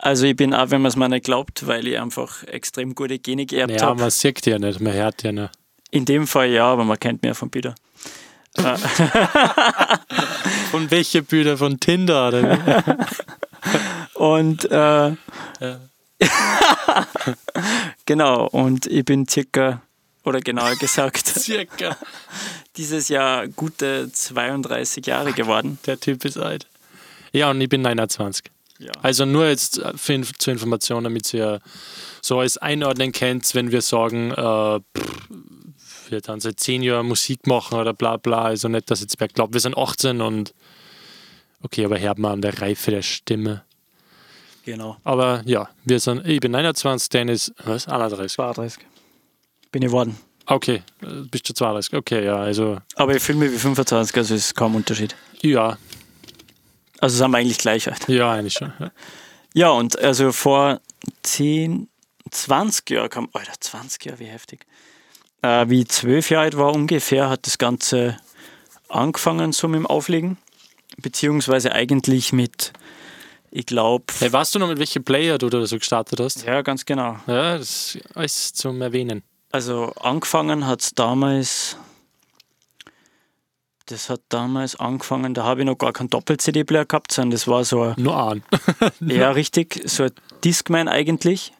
[0.01, 3.19] Also ich bin auch, wenn man es mir nicht glaubt, weil ich einfach extrem gute
[3.19, 3.99] Gene geerbt Ja, habe.
[3.99, 5.51] man sieht ja nicht, man hört ja nicht.
[5.91, 7.75] In dem Fall ja, aber man kennt ja von Peter.
[10.71, 11.57] Von welche Bilder?
[11.57, 13.03] Von Tinder oder wie?
[14.17, 15.15] Und äh,
[15.59, 15.79] Ja.
[18.05, 19.81] genau, und ich bin circa,
[20.23, 21.97] oder genauer gesagt, Circa.
[22.77, 25.77] dieses Jahr gute 32 Jahre geworden.
[25.85, 26.67] Der Typ ist alt.
[27.31, 28.45] Ja, und ich bin 29.
[28.79, 28.91] Ja.
[29.01, 31.59] Also nur jetzt äh, für, zur Information, damit ihr
[32.21, 37.45] so als einordnen könnt, wenn wir sagen, äh, pff, wir dann seit zehn Jahren Musik
[37.45, 38.43] machen oder bla bla.
[38.43, 40.53] Also nicht, dass jetzt wer glaubt, wir sind 18 und
[41.61, 43.63] okay, aber hört man an der Reife der Stimme.
[44.65, 44.97] Genau.
[45.03, 47.87] Aber ja, wir sind, ich bin 29, Dennis, was?
[47.87, 48.31] 31.
[48.31, 48.85] 32.
[49.71, 50.17] Bin ich geworden.
[50.45, 51.93] Okay, äh, bist du 32.
[51.93, 55.15] Okay, ja, also Aber ich fühle mich wie 25, also ist kaum Unterschied.
[55.41, 55.77] ja,
[57.01, 58.07] Also sind wir eigentlich gleich alt.
[58.09, 58.73] ja, eigentlich schon.
[58.79, 58.91] Ja.
[59.53, 60.79] Ja, und also vor
[61.23, 61.87] 10,
[62.29, 64.65] 20 Jahren kam, Alter, 20 Jahre, wie heftig.
[65.41, 68.17] Äh, wie ich 12 Jahre alt war ungefähr, hat das Ganze
[68.89, 70.37] angefangen so mit dem Auflegen.
[70.97, 72.73] Beziehungsweise eigentlich mit,
[73.51, 76.43] ich glaube, Hey, weißt du noch, mit welchem Player du da so gestartet hast?
[76.45, 77.17] ja, ganz genau.
[77.25, 79.23] Ja, das ist alles zum Erwähnen.
[79.51, 81.77] Also angefangen hat es damals,
[83.89, 87.63] das hat damals angefangen, da habe ich noch gar keinen Doppel-CD-Player gehabt, sondern das war
[87.65, 88.43] so ein Nur an.
[88.99, 89.81] Ja, richtig.
[89.85, 90.11] So ein
[90.43, 91.53] Discman eigentlich.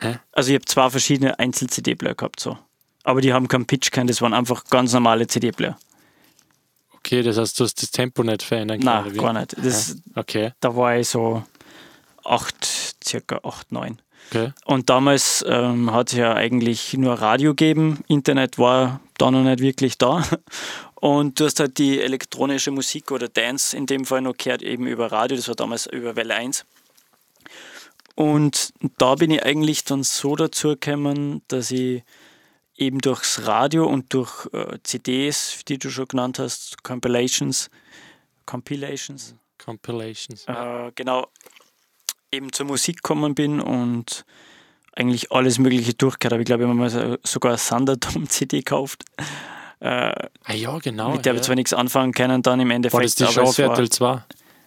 [0.00, 0.18] Hä?
[0.32, 2.58] Also ich habe zwei verschiedene Einzel-CD-Player gehabt, so.
[3.04, 5.78] Aber die haben keinen Pitch keinen, das waren einfach ganz normale CD-Player.
[6.96, 9.04] Okay, das heißt, du hast das Tempo nicht verändern können.
[9.04, 9.56] Nein, gar nicht.
[9.56, 11.44] Das, Okay, Da war ich so
[12.24, 14.00] acht, circa acht, neun.
[14.30, 14.52] Okay.
[14.64, 18.02] Und damals ähm, hat es ja eigentlich nur Radio gegeben.
[18.08, 20.24] Internet war da noch nicht wirklich da.
[21.00, 24.86] Und du hast halt die elektronische Musik oder Dance in dem Fall noch gehört, eben
[24.88, 25.36] über Radio.
[25.36, 26.64] Das war damals über Welle 1.
[28.16, 32.02] Und da bin ich eigentlich dann so dazu gekommen, dass ich
[32.76, 37.70] eben durchs Radio und durch äh, CDs, die du schon genannt hast, Compilations,
[38.44, 40.44] Compilations, Compilations.
[40.48, 41.28] äh, genau,
[42.32, 44.24] eben zur Musik gekommen bin und
[44.94, 46.42] eigentlich alles Mögliche durchgehört habe.
[46.42, 49.04] Ich glaube, ich habe mir so- sogar eine Thunderdome-CD gekauft.
[49.80, 50.12] Äh,
[50.44, 51.12] Ah ja, genau.
[51.12, 51.40] mit der habe ja.
[51.40, 52.94] ich zwar nichts anfangen können dann im Endeffekt.
[52.94, 54.24] War das die war- Schafviertel 2?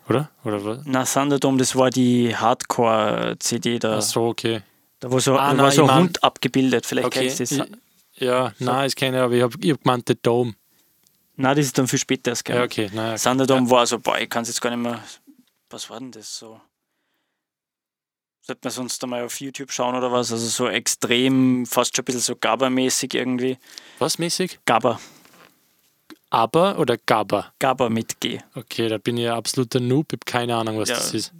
[0.08, 0.30] Oder?
[0.45, 0.80] Oder was?
[0.86, 3.97] Na, Thunderdome, das war die Hardcore-CD da.
[3.97, 4.62] Ach so, okay.
[5.00, 6.86] Da war so, Ah, da nein, war so ein mein- Hund abgebildet.
[6.86, 7.28] Vielleicht okay.
[7.28, 7.67] kennst du das.
[8.15, 10.54] Ja, nein, ich kenne, aber ich habe hab gemeint, der Dome.
[11.36, 12.47] Nein, das ist dann viel später erst.
[12.47, 12.63] Ja, gell?
[12.65, 12.89] okay.
[12.93, 15.00] Nein, Thunderdome war so, boah, ich kann es jetzt gar nicht mehr.
[15.69, 16.60] Was war denn das so?
[18.52, 20.30] Sollte man sonst einmal auf YouTube schauen oder was?
[20.34, 23.58] Also so extrem, fast schon ein bisschen so Gabba-mäßig irgendwie.
[23.98, 24.60] Was mäßig?
[24.66, 25.00] Gabba.
[26.30, 27.54] Aber oder Gabba?
[27.60, 28.40] Gabba mit G.
[28.54, 30.96] Okay, da bin ich ein absoluter Noob, ich habe keine Ahnung, was Ja.
[30.96, 31.32] das ist.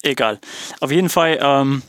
[0.00, 0.40] Egal.
[0.80, 1.82] Auf jeden Fall ähm,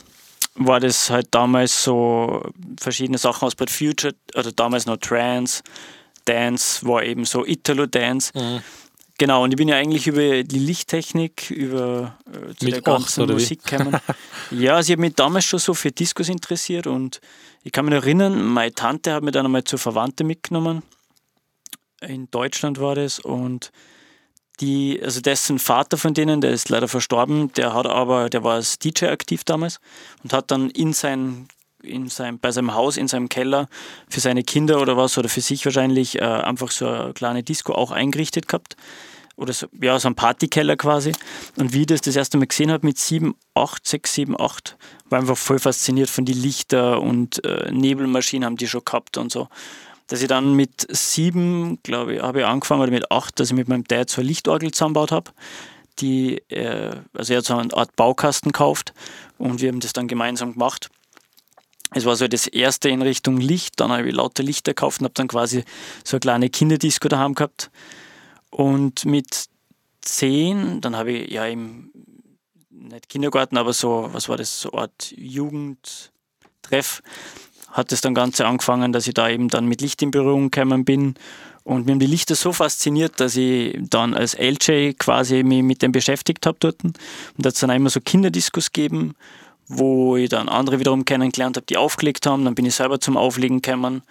[0.55, 2.43] war das halt damals so
[2.77, 5.63] verschiedene Sachen aus Bad Future, oder damals noch Trance,
[6.25, 8.33] Dance, war eben so Italo-Dance.
[8.35, 8.61] Mhm.
[9.17, 12.83] Genau, und ich bin ja eigentlich über die Lichttechnik, über äh, zu Mit der acht,
[12.83, 13.33] ganzen wie?
[13.33, 13.97] Musik gekommen.
[14.51, 17.21] ja, also ich habe mich damals schon so für Discos interessiert und
[17.63, 20.83] ich kann mich erinnern, meine Tante hat mich dann einmal zur Verwandte mitgenommen.
[22.01, 23.71] In Deutschland war das und
[24.59, 28.55] die, also dessen Vater von denen, der ist leider verstorben, der hat aber, der war
[28.55, 29.79] als DJ aktiv damals
[30.23, 31.47] und hat dann in sein,
[31.85, 33.67] in seinem, bei seinem Haus, in seinem Keller
[34.09, 37.73] für seine Kinder oder was oder für sich wahrscheinlich äh, einfach so eine kleine Disco
[37.73, 38.75] auch eingerichtet gehabt.
[39.37, 41.11] Oder so, ja, so ein Partykeller quasi.
[41.57, 44.77] Und wie ich das das erste Mal gesehen habe mit 7, 8, 6, 7, 8,
[45.09, 49.31] war einfach voll fasziniert von den Lichter und äh, Nebelmaschinen haben die schon gehabt und
[49.31, 49.49] so.
[50.07, 53.55] Dass ich dann mit 7, glaube ich, habe ich angefangen oder mit 8, dass ich
[53.55, 55.31] mit meinem Dad so eine Lichtorgel zusammengebaut habe
[55.99, 58.93] die, äh, also er hat so eine Art Baukasten gekauft
[59.37, 60.89] und wir haben das dann gemeinsam gemacht.
[61.91, 65.05] Es war so das erste in Richtung Licht, dann habe ich lauter Lichter gekauft und
[65.05, 65.63] habe dann quasi
[66.03, 67.69] so eine kleine Kinderdisco daheim gehabt.
[68.49, 69.45] Und mit
[70.01, 71.91] zehn, dann habe ich ja im,
[72.69, 77.01] nicht Kindergarten, aber so, was war das, so eine Art Jugendtreff,
[77.71, 80.85] hat es dann Ganze angefangen, dass ich da eben dann mit Licht in Berührung gekommen
[80.85, 81.15] bin
[81.65, 85.81] und mir haben die Lichter so fasziniert, dass ich dann als LJ quasi mich mit
[85.81, 86.83] dem beschäftigt habe dort.
[86.83, 86.95] Und
[87.39, 89.15] da hat es dann immer so Kinderdiskos gegeben,
[89.67, 92.45] wo ich dann andere wiederum kennengelernt habe, die aufgelegt haben.
[92.45, 94.03] Dann bin ich selber zum Auflegen gekommen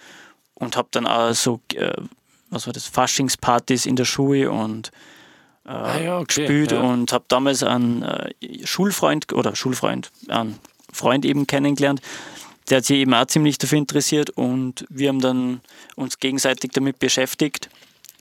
[0.55, 1.93] und habe dann auch so, äh,
[2.49, 4.91] was war das, Faschingspartys in der Schule und
[5.65, 6.81] äh, ah ja, okay, gespielt ja.
[6.81, 8.31] und habe damals einen äh,
[8.65, 10.59] Schulfreund oder Schulfreund, einen
[10.91, 12.01] Freund eben kennengelernt,
[12.69, 15.61] der hat sich eben auch ziemlich dafür interessiert und wir haben dann
[15.95, 17.69] uns gegenseitig damit beschäftigt.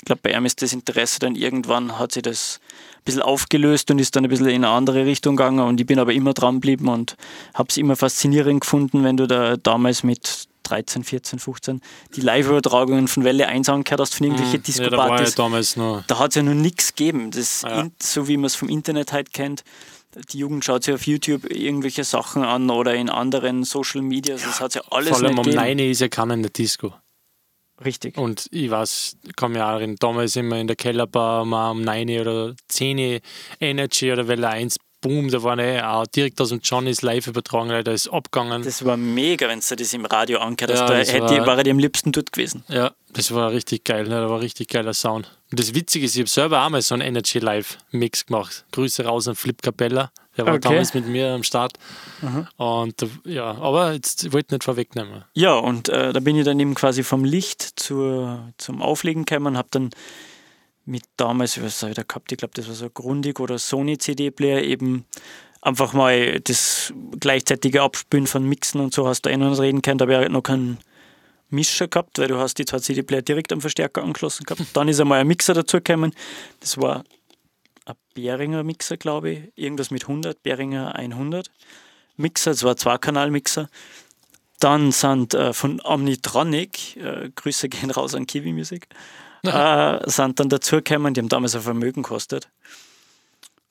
[0.04, 2.60] Ich glaube, bei ihm ist das Interesse dann irgendwann, hat sich das
[2.96, 5.86] ein bisschen aufgelöst und ist dann ein bisschen in eine andere Richtung gegangen und ich
[5.86, 7.16] bin aber immer dran geblieben und
[7.54, 11.80] habe es immer faszinierend gefunden, wenn du da damals mit 13, 14, 15
[12.14, 14.64] die Live-Übertragungen von Welle 1 angehört hast von irgendwelchen mhm.
[14.64, 15.36] Disco-Partys.
[15.76, 17.30] Ja, da hat es ja noch nichts gegeben.
[17.30, 17.86] Das ja.
[18.02, 19.64] so wie man es vom Internet halt kennt,
[20.32, 24.34] die Jugend schaut sich auf YouTube irgendwelche Sachen an oder in anderen Social Media.
[24.34, 26.92] Das hat ja alles Vor allem um 9 ist ja keiner in der Disco.
[27.82, 28.18] Richtig.
[28.18, 31.70] Und ich weiß, ich kann mich auch erinnern, damals sind wir in der Kellerbar mal
[31.70, 33.20] um 9 oder 10
[33.60, 37.68] Energy oder Welle 1 boom, da war eh auch direkt aus dem Johnny's live übertragen,
[37.84, 38.62] da ist abgegangen.
[38.62, 40.80] Das war mega, wenn du das im Radio angehört hast.
[40.80, 42.64] Ja, da hätte war, war ich am liebsten dort gewesen.
[42.68, 44.20] Ja, das war richtig geil, ne?
[44.22, 45.30] da war richtig geiler Sound.
[45.50, 48.64] Und das Witzige ist, ich habe selber auch mal so einen Energy Live Mix gemacht.
[48.72, 50.10] Grüße raus an Flip Capella.
[50.36, 50.68] Der war okay.
[50.68, 51.78] damals mit mir am Start.
[52.22, 52.46] Mhm.
[52.56, 55.24] Und ja, aber jetzt wollte ich nicht vorwegnehmen.
[55.34, 59.48] Ja, und äh, da bin ich dann eben quasi vom Licht zur, zum Auflegen gekommen
[59.48, 59.90] und habe dann
[60.86, 62.30] mit damals, was habe ich da gehabt?
[62.32, 65.06] Ich glaube, das war so ein Grundig oder Sony CD-Player eben
[65.62, 69.98] einfach mal das gleichzeitige Abspielen von Mixen und so hast du eh noch reden können.
[69.98, 70.78] Da habe ich noch keinen
[71.48, 74.62] Mischer gehabt, weil du hast die zwei CD-Player direkt am Verstärker angeschlossen gehabt.
[74.74, 76.12] Dann ist einmal ein Mixer dazu gekommen.
[76.60, 77.04] Das war
[77.84, 79.52] ein Behringer Mixer, glaube ich.
[79.56, 81.50] Irgendwas mit 100, Behringer 100
[82.16, 82.52] Mixer.
[82.52, 83.68] Das war Zweikanal-Mixer.
[84.60, 88.86] Dann sind äh, von Omnitronic, äh, Grüße gehen raus an Kiwi Music,
[89.42, 92.48] äh, sind dann dazugekommen, die haben damals ein Vermögen gekostet.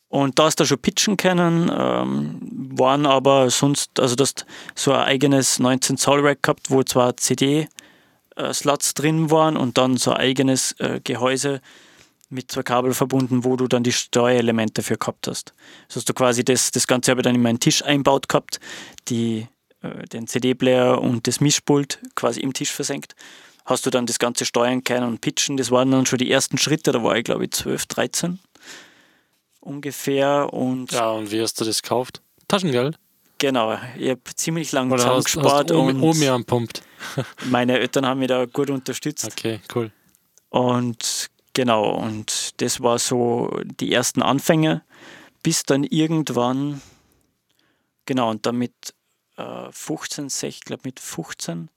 [0.10, 2.38] Und da hast du schon pitchen können, ähm,
[2.78, 4.45] waren aber sonst, also du hast
[4.76, 9.97] so ein eigenes 19 Zoll Rack gehabt, wo zwar CD-Slots äh, drin waren und dann
[9.97, 11.62] so ein eigenes äh, Gehäuse
[12.34, 15.54] mit zwei Kabel verbunden, wo du dann die Steuerelemente dafür gehabt hast.
[15.88, 18.60] So hast du quasi das, das Ganze habe ich dann in meinen Tisch einbaut gehabt,
[19.08, 19.48] die,
[19.82, 23.15] äh, den CD-Player und das Mischpult quasi im Tisch versenkt
[23.65, 25.58] hast du dann das ganze Steuern können und Pitchen.
[25.58, 28.39] Das waren dann schon die ersten Schritte, da war ich glaube ich 12, 13
[29.63, 30.54] ungefähr.
[30.54, 32.22] Und ja, und wie hast du das gekauft?
[32.48, 32.98] Taschengeld?
[33.39, 36.82] Genau, ich habe ziemlich lange zusammengespart und Omi anpumpt.
[37.46, 39.26] meine Eltern haben mich da gut unterstützt.
[39.26, 39.91] Okay, cool.
[40.50, 44.84] Und genau, und das war so die ersten Anfänge,
[45.42, 46.82] bis dann irgendwann,
[48.06, 48.94] genau, und dann mit
[49.38, 51.70] äh, 15, 16, ich glaube mit 15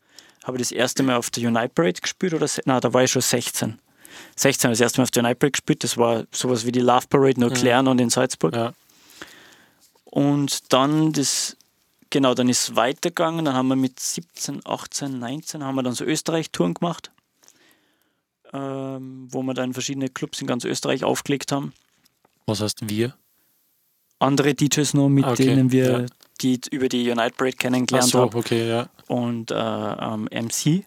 [0.45, 3.11] habe ich das erste Mal auf der Unite Parade gespielt oder nein, da war ich
[3.11, 3.81] schon 16.
[4.37, 5.85] 16 habe ich das erste Mal auf der Unite Parade gespielt.
[5.85, 8.55] Das war sowas wie die Love Parade, nur Klären und in Salzburg.
[8.55, 8.73] Ja.
[10.05, 11.57] Und dann das,
[12.11, 13.45] genau, dann ist es weitergegangen.
[13.45, 17.11] Dann haben wir mit 17, 18, 19 haben wir dann so Österreich-Touren gemacht,
[18.53, 21.73] ähm, wo wir dann verschiedene Clubs in ganz Österreich aufgelegt haben.
[22.47, 23.15] Was heißt wir?
[24.19, 26.07] Andere DJs noch, mit okay, denen wir ja
[26.41, 28.37] die über die Unite Parade kennengelernt so, habe.
[28.37, 28.89] Okay, ja.
[29.09, 30.85] Und äh, ähm, MC.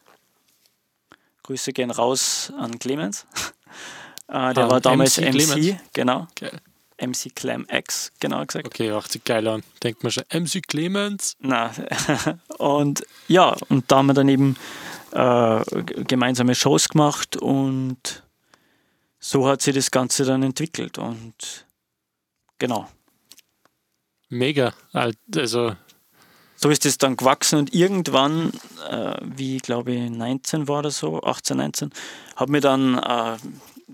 [1.43, 3.25] Grüße gehen raus an Clemens.
[4.27, 5.81] äh, der ah, war damals MC, MC Clemens.
[5.93, 6.27] genau.
[6.35, 6.61] Geil.
[7.01, 8.65] MC Clem X, genau gesagt.
[8.65, 9.63] Okay, hört sich geil an.
[9.81, 11.37] Denkt man schon, MC Clemens?
[11.39, 11.71] Na,
[12.57, 14.57] und ja, und da haben wir dann eben
[15.11, 18.23] äh, gemeinsame Shows gemacht und
[19.19, 21.65] so hat sich das Ganze dann entwickelt und
[22.57, 22.87] genau
[24.29, 24.73] mega.
[24.93, 25.73] Also
[26.55, 28.51] so ist es dann gewachsen und irgendwann,
[28.89, 31.91] äh, wie glaube ich 19 war oder so, 18, 19,
[32.35, 33.37] hat mir dann, äh,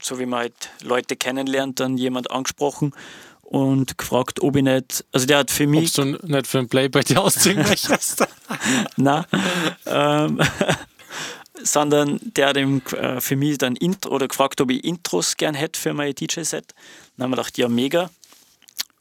[0.01, 2.93] so wie man halt Leute kennenlernt, dann jemand angesprochen
[3.41, 5.97] und gefragt, ob ich nicht, also der hat für mich.
[5.99, 8.25] Ob du nicht für ein Play bei dir ausziehen möchtest?
[8.97, 9.25] Nein.
[9.86, 10.41] ähm,
[11.65, 15.80] sondern der hat äh, für mich dann Intro oder gefragt, ob ich Intros gern hätte
[15.80, 16.73] für mein DJ-Set.
[17.17, 18.10] Dann haben wir gedacht, ja, mega.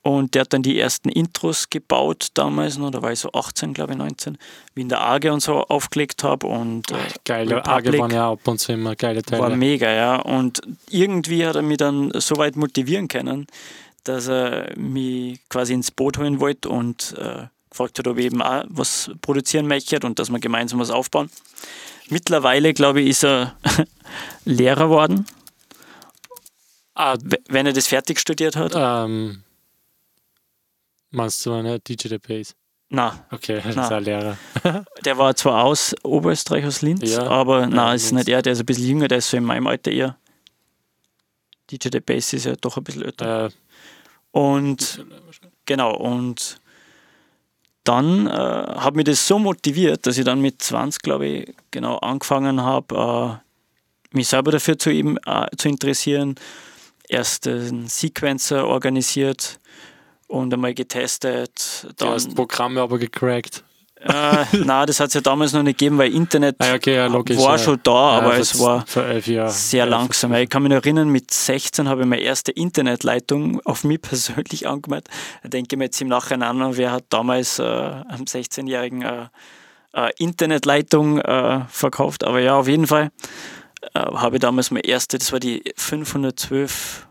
[0.02, 3.72] Und der hat dann die ersten Intros gebaut damals noch, da war ich so 18,
[3.72, 4.36] glaube ich, 19,
[4.74, 6.46] wie in der Arge und so aufgelegt habe.
[6.46, 9.42] Und, äh, Geile Arge waren ja ab und zu immer geile Teile.
[9.42, 10.16] War mega, ja.
[10.16, 13.46] Und irgendwie hat er mich dann so weit motivieren können,
[14.04, 18.42] dass er mich quasi ins Boot holen wollte und äh, gefragt hat, ob ich eben
[18.42, 21.30] auch was produzieren möchte und dass wir gemeinsam was aufbauen.
[22.10, 23.56] Mittlerweile, glaube ich, ist er
[24.44, 25.26] Lehrer geworden.
[26.94, 27.16] Ah,
[27.48, 28.72] wenn er das fertig studiert hat.
[28.76, 29.42] Ähm,
[31.10, 32.54] meinst du eine DJ The Bass?
[32.90, 33.18] Nein.
[33.32, 33.84] Okay, das Nein.
[33.84, 34.38] ist ein Lehrer.
[35.04, 37.26] der war zwar aus Oberösterreich, aus Linz, Ja.
[37.26, 38.26] aber nein, ist Linz.
[38.26, 40.16] nicht er, der ist ein bisschen jünger, der ist so in meinem Alter eher.
[41.70, 43.46] DJ The Bass ist ja doch ein bisschen älter.
[43.46, 43.50] äh,
[44.30, 45.04] Und
[45.64, 46.60] genau, und
[47.84, 51.98] dann äh, hat mich das so motiviert, dass ich dann mit 20, glaube ich, genau
[51.98, 53.40] angefangen habe,
[54.12, 56.34] äh, mich selber dafür zu, eben, äh, zu interessieren.
[57.08, 59.60] Erst einen Sequencer organisiert
[60.26, 61.86] und einmal getestet.
[61.98, 63.62] du hast Dann, Programme aber gecrackt.
[64.04, 67.06] Äh, nein, das hat es ja damals noch nicht gegeben, weil Internet Ah, okay, ja,
[67.06, 67.38] logisch.
[67.38, 67.58] war ja.
[67.58, 68.84] schon da, aber es war
[69.48, 70.34] sehr langsam.
[70.34, 74.68] Ich kann mich noch erinnern, mit 16 habe ich meine erste Internetleitung auf mich persönlich
[74.68, 75.08] angemeldet.
[75.42, 79.26] Da denke ich mir jetzt im Nachhinein an, wer hat damals äh, einem 16-Jährigen äh,
[79.94, 82.24] äh, Internetleitung äh, verkauft.
[82.24, 83.10] Aber ja, auf jeden Fall
[83.94, 87.06] äh, habe ich damals meine erste, das war die 512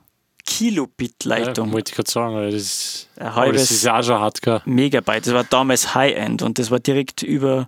[0.46, 1.68] Kilobit-Leitung.
[1.68, 4.62] Ja, wollte ich gerade sagen, das, Ein aber das halbes ist ja auch schon hardcore.
[4.66, 5.28] Megabyte.
[5.28, 7.68] Das war damals High-End und das war direkt über,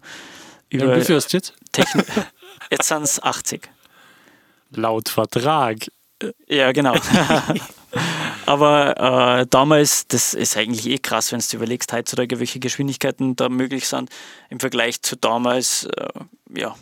[0.71, 1.53] Ja, über wie viel hast du jetzt?
[1.71, 2.05] Technik.
[2.71, 3.69] Jetzt sind es 80.
[4.71, 5.77] Laut Vertrag.
[6.47, 6.95] Ja, genau.
[8.45, 13.49] Aber äh, damals, das ist eigentlich eh krass, wenn du überlegst, heutzutage, welche Geschwindigkeiten da
[13.49, 14.09] möglich sind
[14.49, 15.85] im Vergleich zu damals.
[15.85, 16.75] Äh, ja,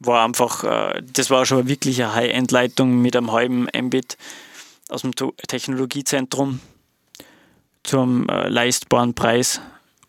[0.00, 4.16] war einfach, äh, das war schon wirklich eine High-End-Leitung mit einem halben Mbit
[4.92, 5.12] aus dem
[5.48, 6.60] Technologiezentrum
[7.82, 9.60] zum äh, leistbaren Preis.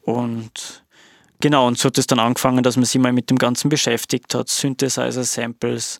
[0.01, 0.83] Und
[1.39, 4.35] genau, und so hat es dann angefangen, dass man sich mal mit dem Ganzen beschäftigt
[4.35, 4.49] hat.
[4.49, 5.99] Synthesizer, Samples,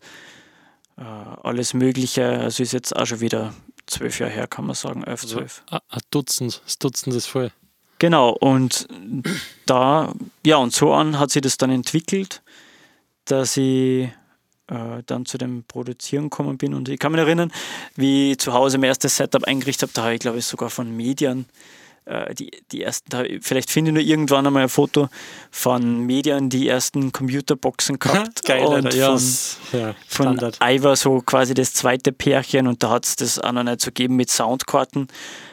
[0.96, 2.26] äh, alles Mögliche.
[2.26, 3.54] Also ist jetzt auch schon wieder
[3.86, 5.62] zwölf Jahre her, kann man sagen, elf, Also, zwölf.
[5.70, 7.50] ein ein Dutzend, das Dutzend ist voll.
[7.98, 8.88] Genau, und
[9.66, 10.12] da,
[10.44, 12.42] ja, und so an hat sich das dann entwickelt,
[13.24, 14.10] dass ich
[14.68, 16.74] äh, dann zu dem Produzieren gekommen bin.
[16.74, 17.52] Und ich kann mich erinnern,
[17.96, 20.70] wie ich zu Hause mein erstes Setup eingerichtet habe, da habe ich, glaube ich, sogar
[20.70, 21.46] von Medien
[22.06, 25.08] äh, die, die ersten, vielleicht finde ich nur irgendwann einmal ein Foto
[25.50, 28.44] von Medien, die ersten Computerboxen gehabt.
[28.44, 28.96] Geil, und Alter.
[28.96, 30.52] Ja, von, ja, von.
[30.60, 33.86] Ivar so quasi das zweite Pärchen und da hat es das auch noch nicht so
[33.86, 35.08] gegeben mit Soundkarten.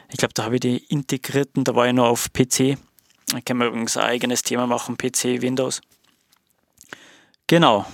[0.10, 2.78] Ich glaube, da habe ich die integrierten, da war ich noch auf PC.
[3.28, 5.82] Da können wir übrigens ein eigenes Thema machen, PC, Windows.
[7.47, 7.86] Genau.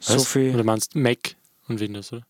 [0.00, 1.36] So viel Oder meinst du Mac
[1.68, 2.26] und Windows, oder?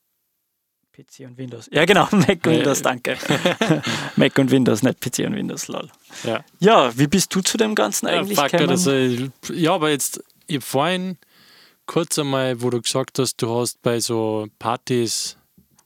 [0.93, 1.69] PC und Windows.
[1.71, 3.19] Ja, genau, Mac und Windows, danke.
[4.17, 5.91] Mac und Windows, nicht PC und Windows, lol.
[6.25, 6.45] Ja.
[6.59, 8.71] Ja, wie bist du zu dem Ganzen eigentlich ja, fuck, gekommen?
[8.71, 8.93] also,
[9.53, 11.19] ja, aber jetzt, ich vorhin
[11.85, 15.37] kurz einmal, wo du gesagt hast, du hast bei so Partys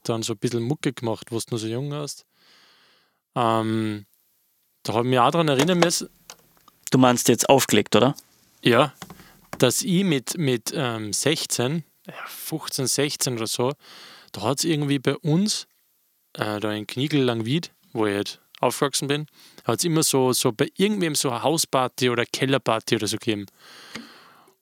[0.04, 2.24] dann so ein bisschen Mucke gemacht, wo du noch so jung warst.
[3.34, 4.06] Ähm,
[4.82, 6.08] da habe ich mich auch daran erinnern müssen,
[6.90, 8.16] Du meinst jetzt aufgelegt, oder?
[8.62, 8.92] ja,
[9.60, 13.72] dass ich mit, mit ähm, 16, ja, 15, 16 oder so,
[14.32, 15.66] da hat es irgendwie bei uns,
[16.34, 19.26] äh, da in Kniegel Langwied, wo ich halt aufgewachsen bin,
[19.64, 23.46] hat es immer so, so bei irgendwem so eine Hausparty oder Kellerparty oder so gegeben.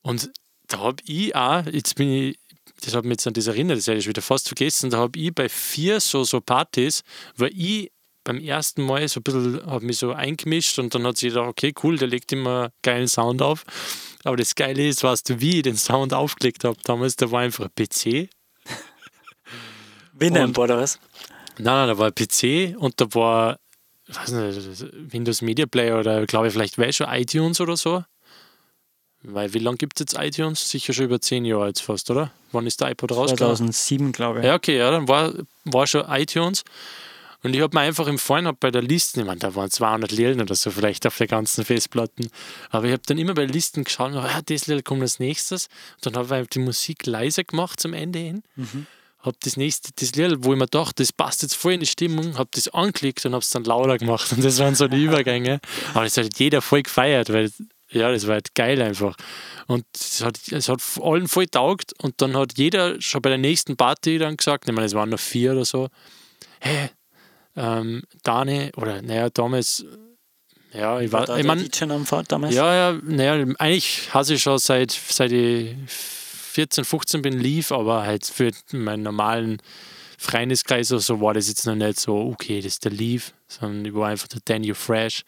[0.02, 0.30] Und
[0.66, 2.38] da habe ich auch, jetzt bin ich,
[2.80, 5.18] das hat mich jetzt an das erinnert, das hätte ich wieder fast vergessen, da habe
[5.18, 7.02] ich bei vier so, so Partys,
[7.36, 7.90] wo ich
[8.24, 11.48] beim ersten Mal so ein bisschen, habe mich so eingemischt und dann hat sie gedacht,
[11.48, 13.64] okay, cool, der legt immer geilen Sound auf.
[14.24, 17.40] Aber das Geile ist, weißt du, wie ich den Sound aufgelegt habe damals, da war
[17.40, 18.28] einfach ein PC.
[20.12, 20.98] Winamp oder was?
[21.58, 23.58] Nein, nein, da war ein PC und da war,
[24.08, 28.04] nicht, Windows Media Player oder glaube ich, vielleicht war schon iTunes oder so.
[29.22, 30.70] Weil wie lange gibt es jetzt iTunes?
[30.70, 32.30] Sicher schon über zehn Jahre jetzt fast, oder?
[32.52, 33.56] Wann ist der iPod rausgekommen?
[33.56, 34.44] 2007, glaube ich.
[34.46, 36.64] Ja, okay, ja, dann war, war schon iTunes.
[37.42, 40.10] Und ich habe mir einfach im Vorhinein bei der Liste, ich meine, da waren 200
[40.10, 42.30] Lelen oder so vielleicht auf der ganzen Festplatten,
[42.70, 45.68] aber ich habe dann immer bei Listen geschaut, ah, das Lied kommt als nächstes.
[45.96, 48.42] Und dann habe ich halt die Musik leiser gemacht zum Ende hin.
[49.20, 51.86] Habe das nächste, das Lied, wo ich mir dachte, das passt jetzt voll in die
[51.86, 54.32] Stimmung, habe das angeklickt und habe es dann lauter gemacht.
[54.36, 55.60] Und das waren so die Übergänge.
[55.94, 57.50] Aber das hat jeder voll gefeiert, weil
[57.90, 59.16] ja, das war halt geil einfach.
[59.66, 63.38] Und es hat, es hat allen voll taugt und dann hat jeder schon bei der
[63.38, 65.88] nächsten Party dann gesagt, ich meine, es waren noch vier oder so,
[66.60, 66.90] hey,
[67.58, 69.84] ähm, Dane, oder naja, damals,
[70.72, 72.54] ja, ich War war, da ich mein, DJ am Fahrt damals?
[72.54, 78.02] ja, ja, naja, eigentlich hasse ich schon seit, seit ich 14, 15 bin, lief, aber
[78.02, 79.58] halt für meinen normalen
[80.18, 83.84] Freundeskreis oder so war das jetzt noch nicht so, okay, das ist der Leaf, sondern
[83.84, 85.22] ich war einfach der Daniel Fresh.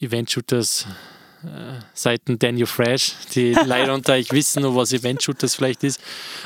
[0.00, 0.86] Event-Shooters,
[1.44, 6.00] äh, Seiten Daniel Fresh, die leider unter euch wissen was Event-Shooters vielleicht ist.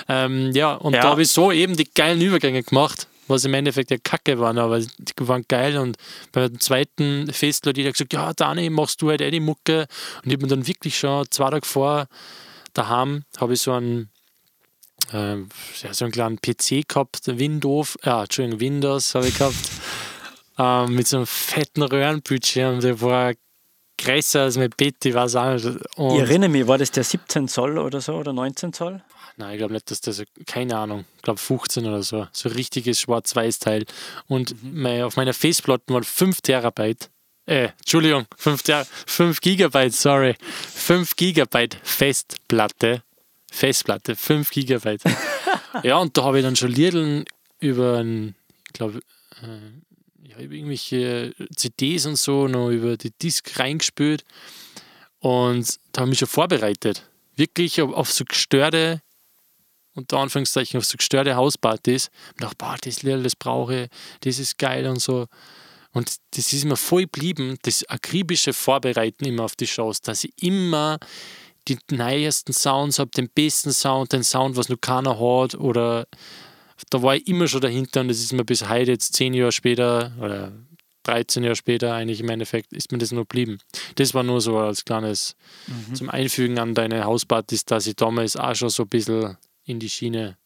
[0.08, 1.00] Ähm, ja, und Ja.
[1.02, 4.58] da habe ich so eben die geilen Übergänge gemacht, was im Endeffekt ja kacke waren,
[4.58, 5.78] aber die waren geil.
[5.78, 5.96] Und
[6.32, 9.86] beim zweiten Festler hat jeder gesagt: Ja, Dani, machst du halt eh die Mucke.
[10.22, 12.08] Und ich habe mir dann wirklich schon zwei Tage vor
[12.74, 14.10] daheim, habe ich so einen,
[15.12, 15.36] äh,
[15.82, 19.56] ja, so einen kleinen PC gehabt, Windows, ja, Entschuldigung, Windows habe ich gehabt,
[20.58, 23.34] ähm, mit so einem fetten Röhrenbildschirm, der war
[23.98, 25.66] größer als mein Bett, ich weiß auch nicht.
[25.96, 29.02] Und Ich erinnere mich, war das der 17 Zoll oder so oder 19 Zoll?
[29.38, 32.26] Nein, ich glaube nicht, dass das, keine Ahnung, ich glaube 15 oder so.
[32.32, 33.84] So richtiges Schwarz-Weiß-Teil.
[34.26, 37.08] Und mein, auf meiner Festplatte waren 5 Terabyte.
[37.46, 40.34] Äh, Entschuldigung, 5, Ter 5 Gigabyte, sorry.
[40.74, 43.04] 5 Gigabyte Festplatte.
[43.50, 45.02] Festplatte, 5 Gigabyte.
[45.84, 47.24] ja, und da habe ich dann schon Liedl
[47.60, 48.98] über, ich glaube,
[49.40, 54.24] äh, ja, über irgendwelche CDs und so noch über die Disk reingespült.
[55.20, 57.08] Und da habe ich mich schon vorbereitet.
[57.36, 59.00] Wirklich auf so gestörte,
[59.98, 62.10] unter Anführungszeichen, auf so gestörte Hauspartys.
[62.32, 63.88] Und dachte, boah, das Lied, das brauche ich,
[64.20, 65.26] das ist geil und so.
[65.92, 70.32] Und das ist mir voll geblieben, das akribische Vorbereiten immer auf die Shows, dass ich
[70.42, 70.98] immer
[71.66, 76.06] die neuesten Sounds habe, den besten Sound, den Sound, was noch keiner hat oder
[76.90, 79.52] da war ich immer schon dahinter und das ist mir bis heute jetzt zehn Jahre
[79.52, 80.52] später oder
[81.02, 83.58] 13 Jahre später eigentlich im Endeffekt ist mir das noch geblieben.
[83.94, 85.36] Das war nur so als kleines
[85.94, 89.36] zum Einfügen an deine Hauspartys, dass ich damals auch schon so ein bisschen
[89.68, 90.36] in die Schiene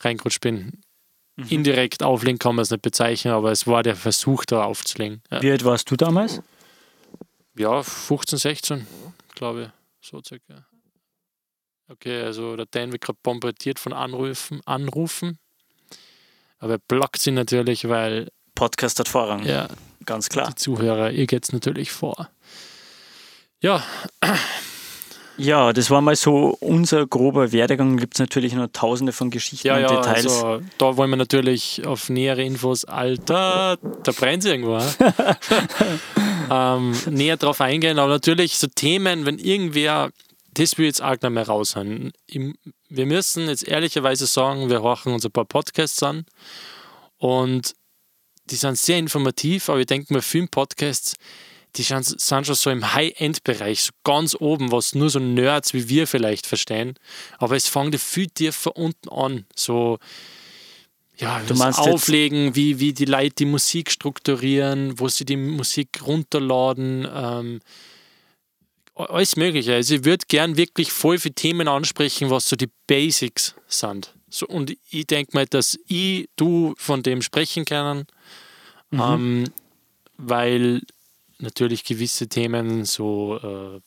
[0.00, 0.80] reingerutscht bin.
[1.48, 5.22] Indirekt auflegen kann man es nicht bezeichnen, aber es war der Versuch, da aufzulegen.
[5.30, 6.42] Ja, Wie alt warst du damals?
[7.56, 8.86] ja 15, 16,
[9.34, 9.62] glaube
[10.00, 10.66] ich, so circa.
[11.88, 15.38] Okay, also der Dan wird gerade bombardiert von Anrufen, Anrufen.
[16.58, 19.68] Aber er blockt sie natürlich, weil Podcast hat Vorrang, ja,
[20.04, 20.48] ganz klar.
[20.50, 22.30] die Zuhörer, ihr geht es natürlich vor.
[23.62, 23.82] Ja,
[25.40, 27.96] Ja, das war mal so unser grober Werdegang.
[27.96, 30.26] Gibt es natürlich noch tausende von Geschichten ja, und ja, Details.
[30.26, 34.78] also da wollen wir natürlich auf nähere Infos, Alter, da brennt irgendwo.
[34.78, 34.84] hä?
[36.50, 40.10] ähm, näher drauf eingehen, aber natürlich so Themen, wenn irgendwer,
[40.52, 42.12] das will jetzt auch nicht mehr raushauen.
[42.90, 46.26] Wir müssen jetzt ehrlicherweise sagen, wir horchen uns ein paar Podcasts an
[47.16, 47.74] und
[48.50, 51.14] die sind sehr informativ, aber ich denke mir, Film-Podcasts,
[51.76, 56.06] die sind, schon so im High-End-Bereich, so ganz oben, was nur so Nerds wie wir
[56.06, 56.94] vielleicht verstehen.
[57.38, 59.46] Aber es fängt viel tiefer unten an.
[59.54, 59.98] So,
[61.18, 66.00] ja, Du das Auflegen, wie, wie die Leute die Musik strukturieren, wo sie die Musik
[66.06, 67.60] runterladen, ähm,
[68.94, 69.74] alles Mögliche.
[69.74, 74.14] Also ich würde gern wirklich voll viele Themen ansprechen, was so die Basics sind.
[74.28, 78.06] So, und ich denke mal, dass ich, du von dem sprechen können,
[78.92, 79.44] ähm,
[80.16, 80.82] weil
[81.40, 83.80] natürlich gewisse Themen so äh,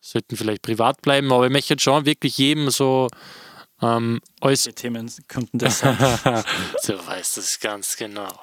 [0.00, 3.08] sollten vielleicht privat bleiben, aber ich möchte schon wirklich jedem so
[3.80, 4.62] ähm, alles.
[4.64, 5.96] Die Themen könnten das sein.
[6.86, 8.28] du weißt das ganz genau.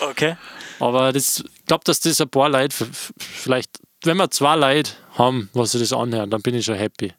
[0.00, 0.36] Okay.
[0.80, 2.76] Aber das, ich glaube, dass das ein paar Leute,
[3.18, 7.14] vielleicht, wenn wir zwei Leute haben, was sie das anhören, dann bin ich schon happy.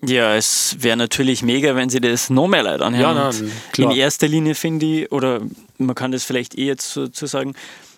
[0.00, 3.16] Ja, es wäre natürlich mega, wenn sie das noch mehr Leute anhören.
[3.16, 3.52] Ja, nein.
[3.76, 5.42] In erster Linie finde ich, oder
[5.78, 7.54] man kann das vielleicht eh jetzt so zu sagen,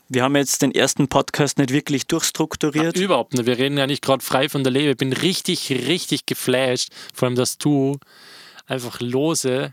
[0.08, 2.96] wir haben jetzt den ersten Podcast nicht wirklich durchstrukturiert.
[2.96, 3.46] Überhaupt nicht.
[3.46, 4.90] Wir reden ja nicht gerade frei von der Leber.
[4.90, 6.90] Ich bin richtig, richtig geflasht.
[7.14, 7.98] Vor allem, dass du
[8.66, 9.72] einfach lose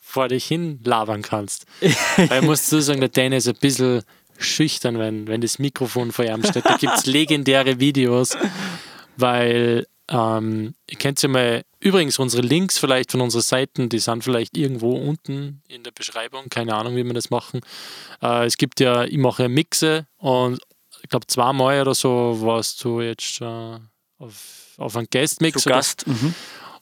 [0.00, 1.66] vor dich hin labern kannst.
[2.16, 4.02] Weil ich muss zu sagen, der Dan ist ein bisschen
[4.38, 6.64] schüchtern, wenn, wenn das Mikrofon vor ihm steht.
[6.64, 8.36] Da gibt es legendäre Videos,
[9.16, 14.24] weil ähm, ihr kennt ja mal, übrigens unsere Links vielleicht von unseren Seiten, die sind
[14.24, 17.60] vielleicht irgendwo unten in der Beschreibung, keine Ahnung, wie wir das machen.
[18.22, 20.60] Äh, es gibt ja, ich mache ja Mixe und
[21.02, 23.88] ich glaube zweimal oder so warst du jetzt schon
[24.18, 26.06] auf, auf einen Guest-Mix zu oder Gast.
[26.06, 26.34] Mhm.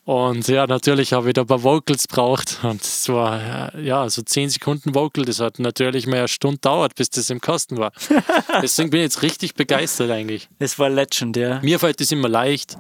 [0.07, 2.63] Und ja, natürlich habe ich da ein paar Vocals braucht.
[2.63, 5.25] Und es war äh, ja so 10 Sekunden Vocal.
[5.25, 7.91] Das hat natürlich mehr eine Stunde dauert, bis das im Kasten war.
[8.63, 10.49] Deswegen bin ich jetzt richtig begeistert eigentlich.
[10.61, 11.61] Das war Legend, ja.
[11.61, 12.79] Mir fällt das immer leicht,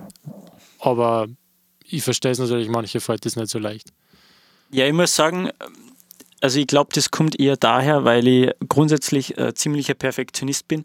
[0.79, 1.27] aber
[1.85, 3.93] ich verstehe es natürlich, manche fällt das nicht so leicht.
[4.70, 5.51] Ja, ich muss sagen,
[6.41, 10.85] also ich glaube, das kommt eher daher, weil ich grundsätzlich äh, ziemlicher Perfektionist bin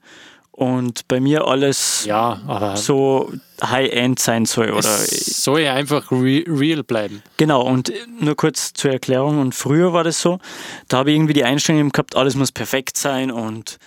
[0.51, 3.31] und bei mir alles Ja, so
[3.63, 4.71] High-End sein soll.
[4.71, 7.23] Oder soll ja einfach re real bleiben.
[7.37, 9.39] Genau, und nur kurz zur Erklärung.
[9.39, 10.39] Und früher war das so,
[10.87, 13.77] da habe ich irgendwie die Einstellung gehabt, alles muss perfekt sein und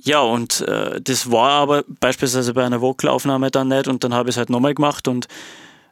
[0.00, 4.28] ja, und äh, das war aber beispielsweise bei einer Vocalaufnahme dann nicht und dann habe
[4.28, 5.26] ich es halt nochmal gemacht und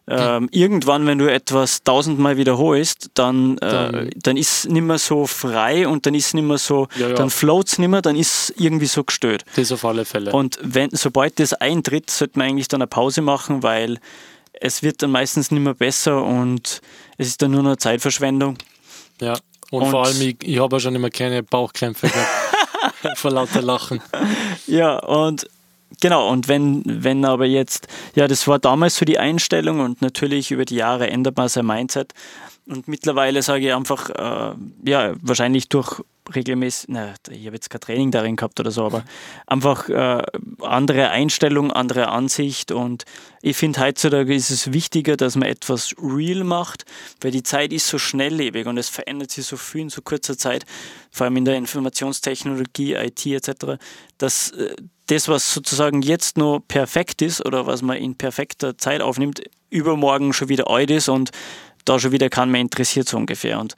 [0.08, 4.98] ähm, irgendwann, wenn du etwas tausendmal wiederholst, dann, äh, Dann- dann ist es nicht mehr
[4.98, 7.14] so frei und dann ist es nicht mehr so, Ja, ja.
[7.14, 9.44] dann float es nicht mehr, dann ist es irgendwie so gestört.
[9.56, 10.30] Das auf alle Fälle.
[10.32, 13.98] Und wenn, sobald das eintritt, sollte man eigentlich dann eine Pause machen, weil
[14.52, 16.80] es wird dann meistens nicht mehr besser und
[17.18, 18.56] es ist dann nur noch Zeitverschwendung.
[19.20, 19.36] ja.
[19.72, 22.28] Und, und- vor allem, ich, ich habe auch schon immer keine Bauchkrämpfe gehabt.
[23.18, 24.00] vor lauter Lachen.
[24.68, 25.48] Ja, und
[26.00, 30.50] genau, und wenn, wenn aber jetzt, ja, das war damals so die Einstellung und natürlich
[30.50, 32.12] über die Jahre ändert man sein Mindset.
[32.68, 36.02] Und mittlerweile sage ich einfach, äh, ja, wahrscheinlich durch
[36.34, 39.04] regelmäßig, na, ich habe jetzt kein Training darin gehabt oder so, aber
[39.46, 40.22] einfach äh,
[40.60, 43.04] andere Einstellung, andere Ansicht und
[43.42, 46.84] ich finde heutzutage ist es wichtiger, dass man etwas real macht,
[47.20, 50.36] weil die Zeit ist so schnelllebig und es verändert sich so viel in so kurzer
[50.36, 50.64] Zeit,
[51.10, 53.78] vor allem in der Informationstechnologie, IT etc.,
[54.18, 54.74] dass äh,
[55.06, 60.32] das, was sozusagen jetzt noch perfekt ist oder was man in perfekter Zeit aufnimmt, übermorgen
[60.32, 61.30] schon wieder alt ist und
[61.84, 63.60] da schon wieder keinen mehr interessiert so ungefähr.
[63.60, 63.74] Und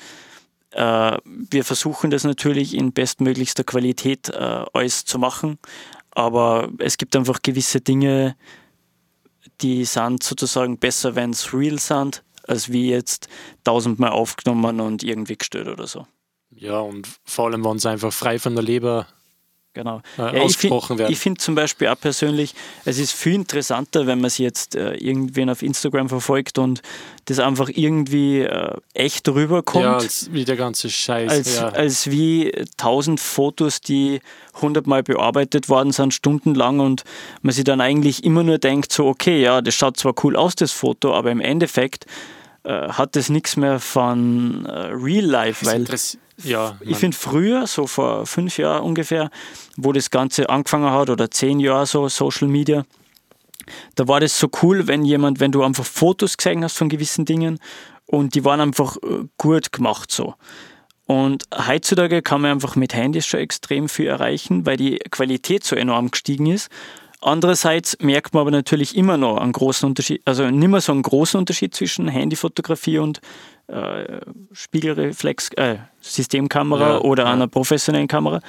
[0.72, 5.58] äh, wir versuchen das natürlich in bestmöglichster Qualität äh, alles zu machen,
[6.10, 8.36] aber es gibt einfach gewisse Dinge,
[9.60, 13.28] die sind sozusagen besser, wenn es real sind, als wie jetzt
[13.64, 16.06] tausendmal aufgenommen und irgendwie gestört oder so.
[16.50, 19.06] Ja, und vor allem, wenn es einfach frei von der Leber
[19.78, 20.02] Genau.
[20.18, 21.12] äh, Ja, ich find- werden.
[21.12, 22.52] Ich finde zum Beispiel auch persönlich,
[22.84, 26.82] es ist viel interessanter, wenn man es jetzt äh, irgendwen auf Instagram verfolgt und
[27.26, 29.84] das einfach irgendwie äh, echt rüberkommt.
[29.84, 31.30] ja, als wie der ganze Scheiß.
[31.30, 31.68] als, ja.
[31.68, 34.18] als wie tausend Fotos, die
[34.60, 37.04] hundertmal bearbeitet worden sind, stundenlang und
[37.42, 40.56] man sich dann eigentlich immer nur denkt, so, okay, ja, das schaut zwar cool aus,
[40.56, 42.06] das Foto, aber im Endeffekt
[42.64, 45.84] äh, hat das nichts mehr von äh, Real Life, weil
[46.42, 49.30] ja, ich finde früher, so vor fünf Jahren ungefähr,
[49.76, 52.84] wo das Ganze angefangen hat oder zehn Jahre so, Social Media,
[53.96, 57.24] da war das so cool, wenn jemand, wenn du einfach Fotos gesehen hast von gewissen
[57.24, 57.58] Dingen
[58.06, 60.34] und die waren einfach äh, gut gemacht so.
[61.06, 65.74] Und heutzutage kann man einfach mit Handys schon extrem viel erreichen, weil die Qualität so
[65.74, 66.68] enorm gestiegen ist.
[67.20, 71.02] Andererseits merkt man aber natürlich immer noch einen großen Unterschied, also nicht mehr so einen
[71.02, 73.20] großen Unterschied zwischen Handyfotografie und
[73.68, 74.20] äh,
[74.52, 77.32] Spiegelreflex, äh, Systemkamera Ja, oder ja.
[77.32, 78.40] einer professionellen Kamera.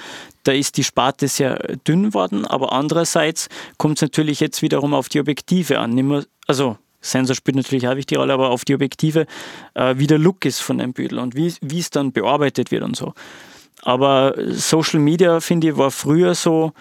[0.43, 5.09] Da ist die Sparte sehr dünn worden, aber andererseits kommt es natürlich jetzt wiederum auf
[5.09, 5.91] die Objektive an.
[5.91, 9.25] Nicht mehr, also Sensor spielt natürlich auch wichtige Rolle, aber auf die Objektive,
[9.73, 12.95] äh, wie der Look ist von einem Büdel und wie es dann bearbeitet wird und
[12.95, 13.13] so.
[13.81, 16.73] Aber Social Media, finde ich, war früher so,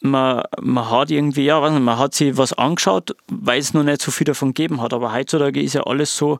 [0.00, 4.02] man, man hat irgendwie, ja, nicht, man hat sich was angeschaut, weil es noch nicht
[4.02, 4.92] so viel davon gegeben hat.
[4.92, 6.38] Aber heutzutage ist ja alles so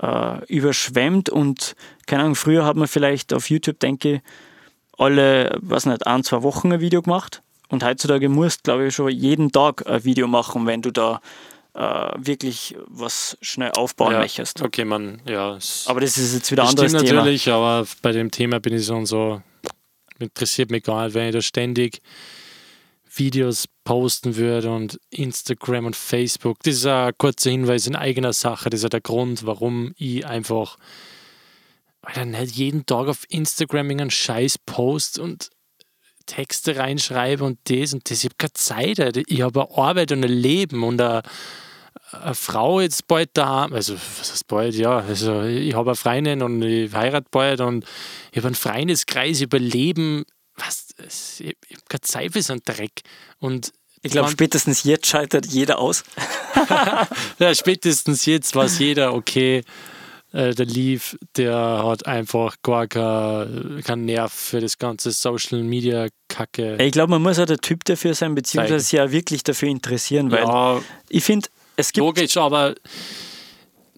[0.00, 1.74] äh, überschwemmt und
[2.06, 4.20] keine Ahnung, früher hat man vielleicht auf YouTube, denke ich,
[4.98, 7.42] alle, weiß nicht, ein, zwei Wochen ein Video gemacht.
[7.68, 11.20] Und heutzutage musst, glaube ich, schon jeden Tag ein Video machen, wenn du da
[11.74, 11.80] äh,
[12.16, 14.60] wirklich was schnell aufbauen ja, möchtest.
[14.60, 15.56] Okay, man, ja.
[15.86, 17.20] Aber das ist jetzt wieder ein das anderes Thema.
[17.20, 19.40] natürlich, aber bei dem Thema bin ich so und so,
[20.18, 22.02] interessiert mich gar nicht, wenn ich da ständig
[23.12, 26.62] Videos posten würde und Instagram und Facebook.
[26.62, 28.70] Das ist ein kurzer Hinweis in eigener Sache.
[28.70, 30.76] Das ist der Grund, warum ich einfach
[32.02, 35.50] Alter, nicht jeden Tag auf Instagram einen Scheiß post und
[36.26, 38.18] Texte reinschreibe und das und das.
[38.18, 39.00] Ich habe keine Zeit.
[39.00, 39.22] Alter.
[39.26, 41.22] Ich habe eine Arbeit und ein Leben und eine,
[42.12, 43.66] eine Frau jetzt bald da.
[43.66, 44.74] Also, was heißt bald?
[44.74, 47.84] Ja, also ich habe eine Freundin und ich heirate bald und
[48.30, 50.24] ich habe einen Freundeskreis überleben.
[50.56, 50.89] Was?
[51.06, 51.56] Ich habe
[51.88, 53.02] keine Zeit für so einen Dreck.
[53.38, 53.72] Und
[54.02, 56.04] Ich glaube, spätestens jetzt schaltet jeder aus.
[57.38, 59.62] ja, spätestens jetzt weiß jeder, okay,
[60.32, 66.06] äh, der Leaf, der hat einfach gar keinen kein Nerv für das ganze Social Media
[66.28, 66.76] Kacke.
[66.80, 70.30] Ich glaube, man muss auch der Typ dafür sein, beziehungsweise sich ja wirklich dafür interessieren,
[70.30, 72.04] weil ja, ich finde, es gibt.
[72.04, 72.74] logisch, aber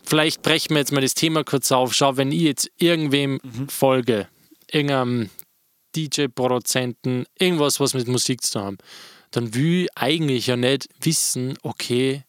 [0.04, 1.94] vielleicht brechen wir jetzt mal das Thema kurz auf.
[1.94, 3.68] Schau, wenn ich jetzt irgendwem Mhm.
[3.68, 4.26] folge,
[4.70, 5.30] irgendeinem
[5.96, 8.78] DJ-Produzenten, irgendwas, was mit Musik zu tun haben,
[9.30, 12.24] dann will ich eigentlich ja nicht wissen, okay,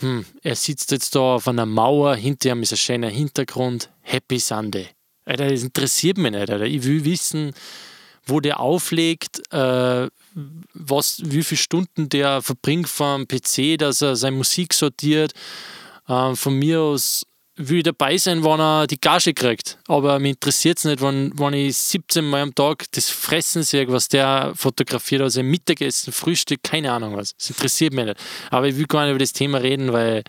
[0.00, 4.38] hm, er sitzt jetzt da auf einer Mauer, hinter ihm ist ein schöner Hintergrund, Happy
[4.38, 4.88] Sunday.
[5.24, 6.64] Alter, das interessiert mich nicht, Alter.
[6.64, 7.52] Ich will wissen,
[8.24, 10.08] wo der auflegt, äh,
[10.74, 15.32] was, wie viele Stunden der verbringt vom PC, dass er seine Musik sortiert.
[16.06, 17.26] Äh, von mir aus
[17.58, 19.78] will dabei sein, wenn er die Gage kriegt.
[19.88, 23.88] Aber mich interessiert es nicht, wenn, wenn ich 17 Mal am Tag das Fressen sehe,
[23.88, 27.34] was der fotografiert, also Mittagessen, Frühstück, keine Ahnung was.
[27.36, 28.20] Das interessiert mich nicht.
[28.50, 30.22] Aber ich will gar nicht über das Thema reden, weil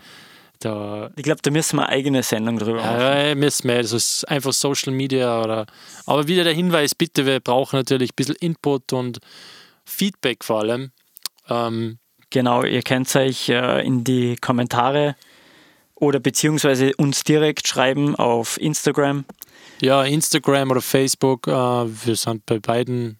[0.58, 1.10] da.
[1.16, 3.00] Ich glaube, da müssen wir eine eigene Sendung drüber machen.
[3.00, 3.80] Ja, müssen wir.
[3.80, 5.66] Das ist einfach Social Media oder.
[6.06, 9.18] Aber wieder der Hinweis, bitte, wir brauchen natürlich ein bisschen Input und
[9.84, 10.90] Feedback vor allem.
[11.48, 11.98] Ähm,
[12.30, 15.16] genau, ihr könnt euch äh, in die Kommentare
[16.00, 19.24] oder beziehungsweise uns direkt schreiben auf Instagram.
[19.80, 21.46] Ja, Instagram oder Facebook.
[21.46, 23.18] Äh, wir sind bei beiden.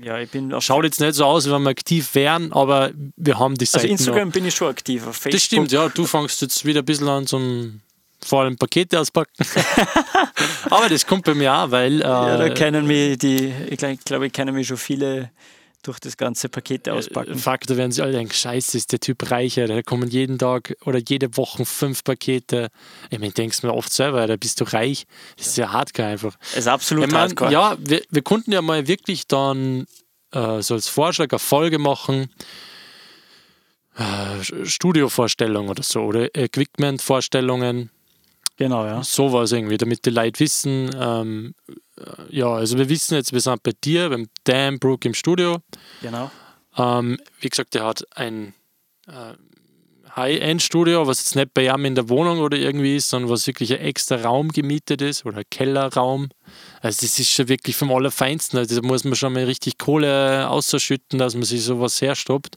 [0.00, 3.56] Ja, ich bin Schaut jetzt nicht so aus, wenn wir aktiv wären, aber wir haben
[3.56, 3.84] die Seite.
[3.84, 4.32] Also Instagram noch.
[4.34, 5.06] bin ich schon aktiv.
[5.06, 5.32] Auf Facebook.
[5.32, 5.88] Das stimmt, ja.
[5.88, 7.80] Du fängst jetzt wieder ein bisschen an zum
[8.24, 9.32] vor allem Pakete auspacken.
[10.70, 12.00] aber das kommt bei mir auch, weil.
[12.00, 15.30] Äh, ja, da kennen mich die, ich glaube, glaub, ich kenne mich schon viele
[15.82, 17.36] durch das ganze Paket äh, auspacken.
[17.36, 20.76] Fakt, da werden sie alle denken, scheiße, ist der Typ reicher, da kommen jeden Tag
[20.84, 22.68] oder jede Woche fünf Pakete.
[23.10, 25.06] Ich meine, denkst mir oft selber, da bist du reich.
[25.36, 26.36] Das ist ja hardcore einfach.
[26.38, 27.52] Das ist absolut ich mein, hardcore.
[27.52, 29.86] Ja, wir, wir konnten ja mal wirklich dann
[30.32, 32.30] äh, so als Vorschlag eine Folge machen,
[33.96, 37.90] äh, Studiovorstellungen oder so, oder Equipment-Vorstellungen.
[38.56, 39.02] Genau, ja.
[39.02, 41.54] Sowas irgendwie, damit die Leute wissen, ähm,
[41.98, 45.58] äh, ja, also wir wissen jetzt, wir sind bei dir, beim Dan Brook im Studio.
[46.00, 46.30] Genau.
[46.76, 48.54] Ähm, wie gesagt, er hat ein
[49.06, 49.34] äh,
[50.14, 53.72] High-End-Studio, was jetzt nicht bei ihm in der Wohnung oder irgendwie ist, sondern was wirklich
[53.72, 56.28] ein extra Raum gemietet ist oder Kellerraum.
[56.82, 58.58] Also das ist schon wirklich vom Allerfeinsten.
[58.58, 62.56] Also da muss man schon mal richtig Kohle ausschütten, dass man sich sowas herstoppt.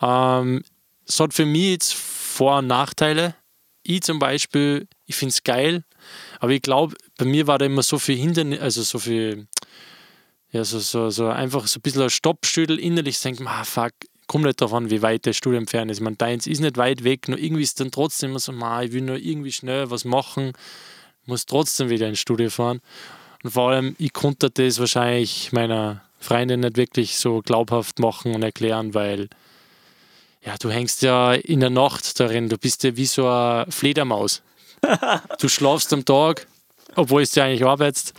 [0.00, 0.64] Ähm,
[1.06, 3.34] es hat für mich jetzt Vor- und Nachteile.
[3.82, 5.84] Ich zum Beispiel, ich finde es geil,
[6.40, 9.46] aber ich glaube, bei mir war da immer so viel Hindernis, also so viel,
[10.50, 13.92] ja, so, so, so einfach so ein bisschen ein Stoppstüdel innerlich, denke ah, fuck,
[14.26, 15.98] kommt nicht an, wie weit der Studio entfernt ist.
[15.98, 18.82] Ich meine, deins ist nicht weit weg, nur irgendwie ist dann trotzdem immer so, ma,
[18.82, 20.52] ich will nur irgendwie schnell was machen,
[21.24, 22.80] muss trotzdem wieder ins Studio fahren.
[23.42, 28.42] Und vor allem, ich konnte das wahrscheinlich meiner Freundin nicht wirklich so glaubhaft machen und
[28.42, 29.28] erklären, weil
[30.44, 34.42] ja, du hängst ja in der Nacht darin, du bist ja wie so eine Fledermaus.
[35.40, 36.46] Du schlafst am Tag,
[36.94, 38.12] obwohl du eigentlich arbeitest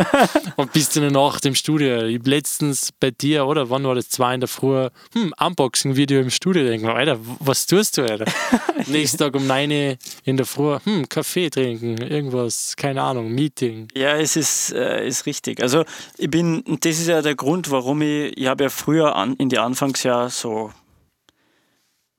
[0.56, 2.04] und bist in der Nacht im Studio.
[2.04, 4.08] Ich letztens bei dir, oder wann war das?
[4.08, 6.64] Zwei in der Früh, hm, Unboxing-Video im Studio.
[6.64, 8.26] Denke mir, Alter, was tust du, Alter?
[8.86, 13.88] Nächsten Tag um 9 in der Früh, hm, Kaffee trinken, irgendwas, keine Ahnung, Meeting.
[13.94, 15.62] Ja, es ist, äh, ist richtig.
[15.62, 15.84] Also
[16.16, 19.48] ich bin, das ist ja der Grund, warum ich, ich habe ja früher an, in
[19.48, 20.72] die Anfangsjahr so,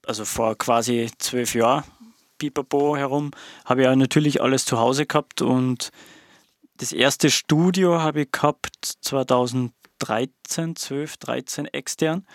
[0.06, 1.84] also vor quasi zwölf Jahren,
[2.38, 3.32] Pipapo herum,
[3.66, 5.92] habe ich ja natürlich alles zu Hause gehabt und
[6.78, 12.26] das erste Studio habe ich gehabt 2013, 12, 13 extern.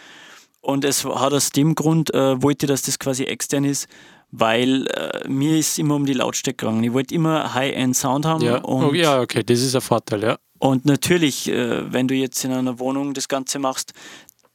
[0.61, 3.89] Und es hat aus dem Grund, äh, wollte ich, dass das quasi extern ist,
[4.31, 6.85] weil äh, mir ist immer um die Lautstärke gegangen.
[6.85, 8.45] Ich wollte immer High-End-Sound haben.
[8.45, 8.59] Ja.
[8.59, 10.39] Und, oh, ja, okay, das ist ein Vorteil, ja.
[10.59, 13.93] Und natürlich, äh, wenn du jetzt in einer Wohnung das Ganze machst,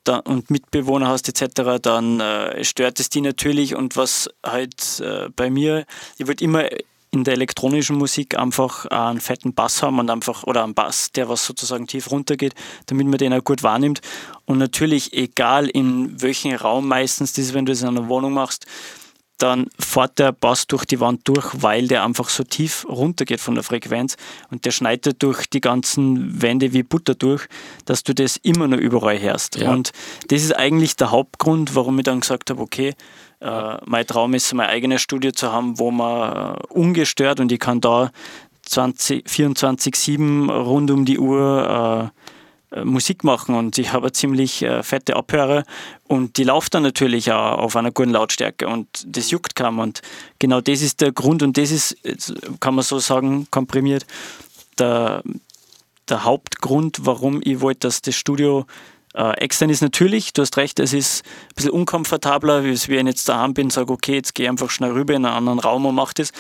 [0.04, 3.76] da, und Mitbewohner hast etc., dann äh, stört es die natürlich.
[3.76, 5.86] Und was halt äh, bei mir,
[6.18, 6.66] ich wollte immer
[7.14, 11.30] in der elektronischen Musik einfach einen fetten Bass haben und einfach, oder einen Bass, der
[11.30, 12.56] was sozusagen tief runtergeht,
[12.88, 14.02] damit man den auch gut wahrnimmt.
[14.46, 18.34] Und natürlich, egal in welchem Raum meistens, das ist, wenn du es in einer Wohnung
[18.34, 18.66] machst,
[19.38, 23.56] dann fährt der Bass durch die Wand durch, weil der einfach so tief runtergeht von
[23.56, 24.16] der Frequenz
[24.52, 27.48] und der schneidet durch die ganzen Wände wie Butter durch,
[27.86, 29.58] dass du das immer noch überall hörst.
[29.58, 29.72] Ja.
[29.72, 29.92] Und
[30.28, 32.94] das ist eigentlich der Hauptgrund, warum ich dann gesagt habe, okay,
[33.40, 37.60] äh, mein Traum ist, mein eigenes Studio zu haben, wo man äh, ungestört und ich
[37.60, 38.12] kann da
[38.66, 42.20] 24-7 rund um die Uhr äh,
[42.84, 45.64] Musik machen und ich habe ziemlich äh, fette Abhörer
[46.08, 50.02] und die läuft dann natürlich auch auf einer guten Lautstärke und das juckt kaum und
[50.40, 51.98] genau das ist der Grund und das ist,
[52.60, 54.06] kann man so sagen, komprimiert,
[54.80, 55.24] der,
[56.10, 58.66] der Hauptgrund, warum ich wollte, dass das Studio
[59.14, 63.14] äh, extern ist natürlich, du hast recht, es ist ein bisschen unkomfortabler, wie wenn ich
[63.14, 65.86] jetzt daheim bin und sage, okay, jetzt gehe einfach schnell rüber in einen anderen Raum
[65.86, 66.32] und mach das.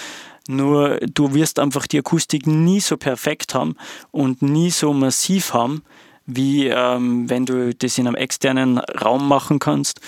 [0.48, 3.76] Nur du wirst einfach die Akustik nie so perfekt haben
[4.12, 5.84] und nie so massiv haben,
[6.26, 10.00] wie ähm, wenn du das in einem externen Raum machen kannst.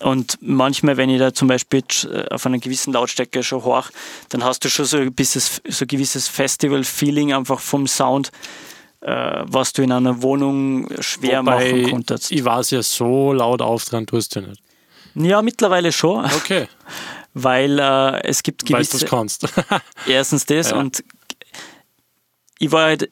[0.00, 3.90] Und manchmal, wenn ich da zum Beispiel äh, auf einer gewissen Lautstärke schon hoch,
[4.30, 8.32] dann hast du schon so ein, bisschen, so ein gewisses Festival-Feeling einfach vom Sound,
[9.00, 12.32] äh, was du in einer Wohnung schwer Wobei, machen konntest.
[12.32, 14.60] Ich weiß ja so laut aufdrehen, tust du nicht.
[15.14, 16.24] Ja, mittlerweile schon.
[16.24, 16.68] Okay.
[17.34, 18.94] Weil äh, es gibt gewisse...
[18.94, 19.46] Weißt, du kannst.
[20.06, 20.76] erstens das ja.
[20.76, 21.02] und
[22.58, 23.10] ich war halt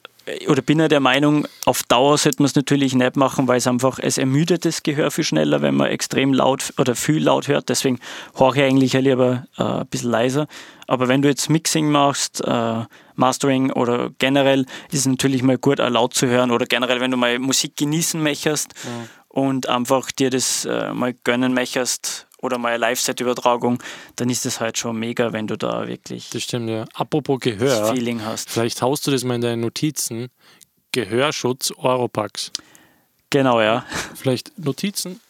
[0.48, 3.66] oder bin ja der Meinung, auf Dauer sollte man es natürlich nicht machen, weil es
[3.66, 7.68] einfach, es ermüdet das Gehör viel schneller, wenn man extrem laut oder viel laut hört.
[7.68, 7.98] Deswegen
[8.36, 10.46] höre ich eigentlich lieber äh, ein bisschen leiser.
[10.86, 15.80] Aber wenn du jetzt Mixing machst, äh, Mastering oder generell, ist es natürlich mal gut,
[15.80, 18.90] auch laut zu hören oder generell, wenn du mal Musik genießen möchtest ja.
[19.28, 23.82] und einfach dir das äh, mal gönnen möchtest, oder mal eine Live-Set-Übertragung,
[24.16, 26.84] dann ist das halt schon mega, wenn du da wirklich das stimmt, ja.
[26.94, 28.50] Apropos Gehör, Feeling hast.
[28.50, 30.28] Vielleicht haust du das mal in deine Notizen.
[30.92, 32.50] Gehörschutz Europax.
[33.30, 33.84] Genau, ja.
[34.14, 35.20] Vielleicht Notizen,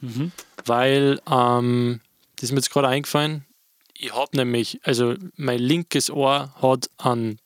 [0.00, 0.32] mhm.
[0.64, 2.00] weil ähm,
[2.36, 3.44] das ist mir jetzt gerade eingefallen.
[3.94, 7.40] Ich habe nämlich, also mein linkes Ohr hat einen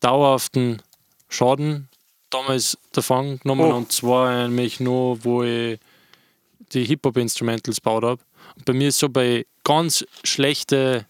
[0.00, 0.80] dauerhaften
[1.28, 1.88] Schaden
[2.30, 3.76] damals davon genommen oh.
[3.76, 5.78] und zwar nämlich nur, wo ich
[6.72, 8.22] die Hip-Hop-Instrumentals gebaut habe.
[8.56, 11.06] Und bei mir ist so bei ganz schlechte,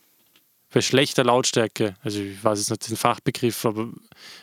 [0.72, 3.88] bei schlechter Lautstärke, also ich weiß jetzt nicht den Fachbegriff, aber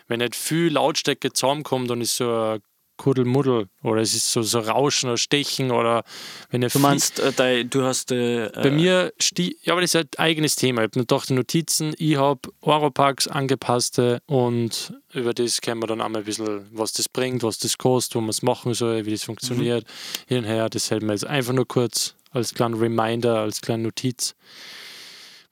[0.08, 2.62] wenn nicht viel Lautstärke zusammenkommt, dann ist so ein
[2.98, 6.04] Kuddelmuddel oder es ist so, so Rauschen oder Stechen oder
[6.50, 8.12] wenn Du meinst, äh, du hast.
[8.12, 10.84] Äh, bei mir, ja, aber das ist ein eigenes Thema.
[10.84, 16.02] Ich habe noch die Notizen, ich habe Oropax angepasste und über das kennen wir dann
[16.02, 19.12] einmal ein bisschen, was das bringt, was das kostet, wo man es machen soll, wie
[19.12, 20.28] das funktioniert, mhm.
[20.28, 20.70] hin und her.
[20.70, 24.36] Das hält mir jetzt einfach nur kurz als kleinen Reminder, als kleine Notiz.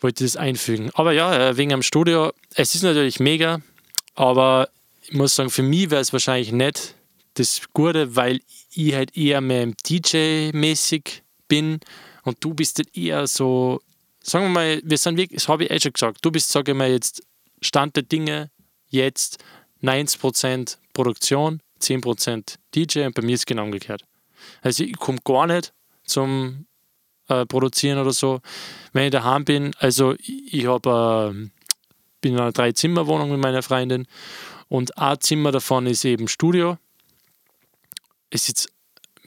[0.02, 0.92] Wollte das einfügen.
[0.94, 3.62] Aber ja, äh, wegen am Studio, es ist natürlich mega,
[4.14, 4.70] aber
[5.02, 6.95] ich muss sagen, für mich wäre es wahrscheinlich nicht
[7.36, 8.40] das Gute, weil
[8.72, 11.80] ich halt eher mehr DJ-mäßig bin
[12.24, 13.82] und du bist halt eher so,
[14.22, 16.72] sagen wir mal, wir sind wirklich, das habe ich eh schon gesagt, du bist, sage
[16.72, 17.22] ich mal, jetzt
[17.62, 18.52] Stand der Dinge,
[18.88, 19.44] jetzt
[19.82, 24.04] 90% Produktion, 10% DJ und bei mir ist es genau umgekehrt.
[24.62, 25.74] Also ich komme gar nicht
[26.06, 26.66] zum
[27.28, 28.42] äh, Produzieren oder so.
[28.94, 31.50] Wenn ich daheim bin, also ich, ich habe äh,
[32.22, 34.08] bin in einer Drei-Zimmer-Wohnung mit meiner Freundin
[34.68, 36.78] und ein Zimmer davon ist eben Studio
[38.30, 38.70] ist jetzt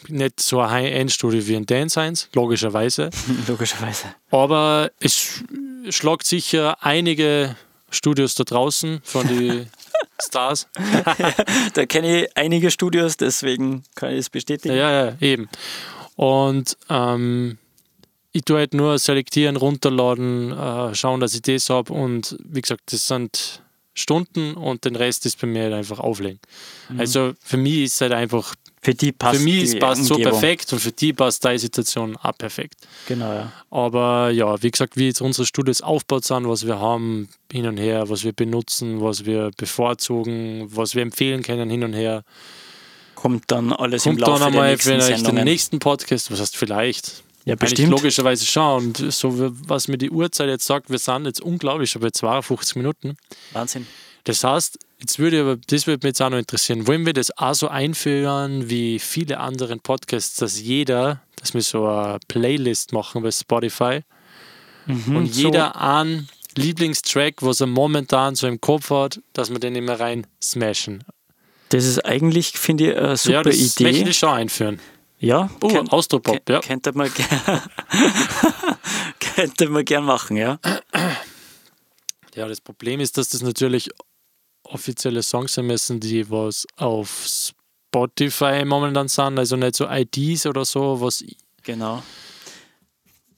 [0.06, 3.10] nicht so ein High-End-Studio wie ein Dance 1, logischerweise.
[3.48, 4.14] logischerweise.
[4.30, 5.42] Aber es
[5.90, 7.56] schlagt sicher einige
[7.90, 9.68] Studios da draußen von den
[10.22, 10.68] Stars.
[11.74, 14.76] da kenne ich einige Studios, deswegen kann ich es bestätigen.
[14.76, 15.48] Ja, ja, eben.
[16.16, 17.58] Und ähm,
[18.32, 21.92] ich tue halt nur selektieren, runterladen, äh, schauen, dass ich das habe.
[21.92, 23.62] Und wie gesagt, das sind
[23.94, 26.40] Stunden und den Rest ist bei mir halt einfach auflegen.
[26.88, 27.00] Mhm.
[27.00, 30.72] Also für mich ist es halt einfach für die passt Für mich passt so perfekt
[30.72, 32.86] und für die passt die Situation auch perfekt.
[33.06, 33.52] Genau, ja.
[33.70, 37.76] Aber ja, wie gesagt, wie jetzt unsere Studios aufgebaut sind, was wir haben hin und
[37.76, 42.22] her, was wir benutzen, was wir bevorzugen, was wir empfehlen können hin und her.
[43.14, 46.56] Kommt dann alles Kommt im Laufe dann einmal der vielleicht den nächsten Podcast, was heißt
[46.56, 47.24] vielleicht?
[47.44, 47.88] Ja, bestimmt.
[47.88, 48.88] logischerweise schon.
[48.88, 52.76] Und so, was mir die Uhrzeit jetzt sagt, wir sind jetzt unglaublich schon bei 52
[52.76, 53.16] Minuten.
[53.52, 53.86] Wahnsinn.
[54.24, 57.36] Das heißt, jetzt würde aber, das würde mich jetzt auch noch interessieren, wollen wir das
[57.36, 63.22] auch so einführen wie viele andere Podcasts, dass jeder, dass wir so eine Playlist machen
[63.22, 64.00] bei Spotify
[64.86, 65.80] mhm, und jeder so.
[65.80, 71.04] einen Lieblingstrack, was er momentan so im Kopf hat, dass wir den immer rein smashen.
[71.70, 73.84] Das ist eigentlich, finde ich, eine super ja, das Idee.
[73.84, 74.80] möchte ich schon einführen.
[75.20, 76.60] Ja, oh, Ken Austropop, ja.
[76.60, 77.10] Könnte man,
[79.34, 80.58] könnte man gern machen, ja.
[82.34, 83.90] Ja, das Problem ist, dass das natürlich
[84.70, 91.00] offizielle Songs müssen, die was auf Spotify momentan sind, also nicht so IDs oder so,
[91.00, 91.24] was.
[91.62, 92.02] Genau.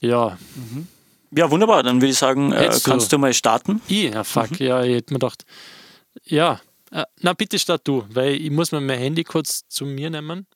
[0.00, 0.38] Ja.
[0.54, 0.86] Mhm.
[1.32, 1.82] Ja, wunderbar.
[1.82, 3.80] Dann würde ich sagen, äh, kannst du, du mal starten?
[3.86, 4.12] Ich?
[4.12, 4.66] Ja, fuck, mhm.
[4.66, 5.44] ja, ich hätte mir gedacht.
[6.24, 6.60] Ja,
[6.90, 10.46] äh, na bitte start du, weil ich muss mir mein Handy kurz zu mir nehmen.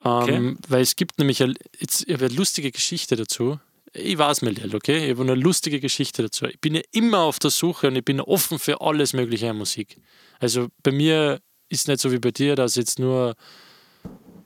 [0.00, 0.34] Okay.
[0.34, 3.58] Ähm, weil es gibt nämlich eine, jetzt, eine lustige Geschichte dazu
[3.96, 5.04] ich weiß mal nicht, okay?
[5.04, 6.46] Ich habe eine lustige Geschichte dazu.
[6.46, 9.58] Ich bin ja immer auf der Suche und ich bin offen für alles Mögliche an
[9.58, 10.00] Musik.
[10.38, 13.34] Also bei mir ist nicht so wie bei dir, dass ich jetzt nur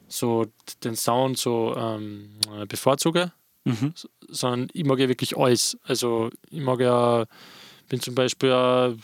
[0.09, 0.46] so
[0.82, 2.30] den Sound so ähm,
[2.68, 3.32] bevorzuge,
[3.64, 3.94] mhm.
[4.28, 5.78] sondern ich mag ja wirklich alles.
[5.82, 7.26] Also ich mag ja,
[7.88, 8.94] bin zum Beispiel ja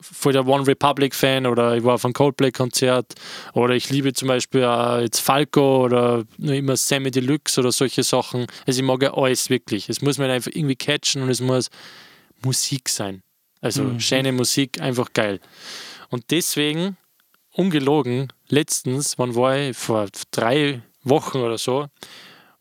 [0.00, 3.14] voll der One Republic Fan oder ich war auf einem Coldplay Konzert
[3.54, 8.02] oder ich liebe zum Beispiel äh, jetzt Falco oder nur immer Sammy Deluxe oder solche
[8.02, 8.46] Sachen.
[8.66, 9.88] Also ich mag ja alles wirklich.
[9.88, 11.70] Es muss man einfach irgendwie catchen und es muss
[12.44, 13.22] Musik sein.
[13.60, 14.00] Also mhm.
[14.00, 15.40] schöne Musik, einfach geil.
[16.10, 16.96] Und deswegen,
[17.52, 19.76] ungelogen, letztens, wann war ich?
[19.76, 21.86] Vor drei Wochen oder so,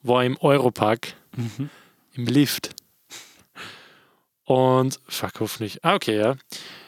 [0.02, 1.70] war ich im Europark mhm.
[2.14, 2.76] im Lift.
[4.46, 5.84] Und fuck, hoffentlich.
[5.84, 6.36] Ah, okay, ja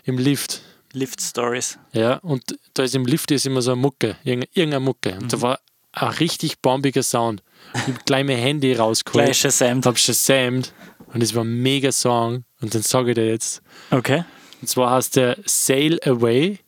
[0.08, 0.62] im Lift.
[0.94, 1.78] Lift Stories.
[1.92, 5.14] Ja, und da ist im Lift ist immer so eine Mucke, irgendeine Mucke.
[5.14, 5.28] Und mhm.
[5.28, 5.60] da war
[5.92, 7.44] ein richtig bombiger Sound.
[7.74, 9.26] Ich habe gleich mein Handy rausgeholt.
[9.26, 9.86] Gleich shazamed.
[9.86, 10.74] Hab shazamed.
[11.14, 12.46] Und es war ein mega Song.
[12.62, 13.62] Und dann sage ich dir jetzt.
[13.92, 14.24] Okay.
[14.62, 16.60] Und zwar heißt der Sail Away.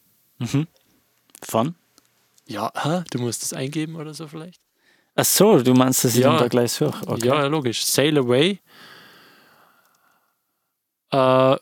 [1.42, 1.76] Von?
[2.46, 2.72] Ja,
[3.12, 4.62] du musst das eingeben oder so vielleicht?
[5.16, 6.38] Ach so, du meinst, dass ich Ja.
[6.38, 7.08] da gleich suche.
[7.08, 7.28] Okay.
[7.28, 7.86] Ja, logisch.
[7.86, 8.60] Sail Away.
[11.12, 11.56] Äh,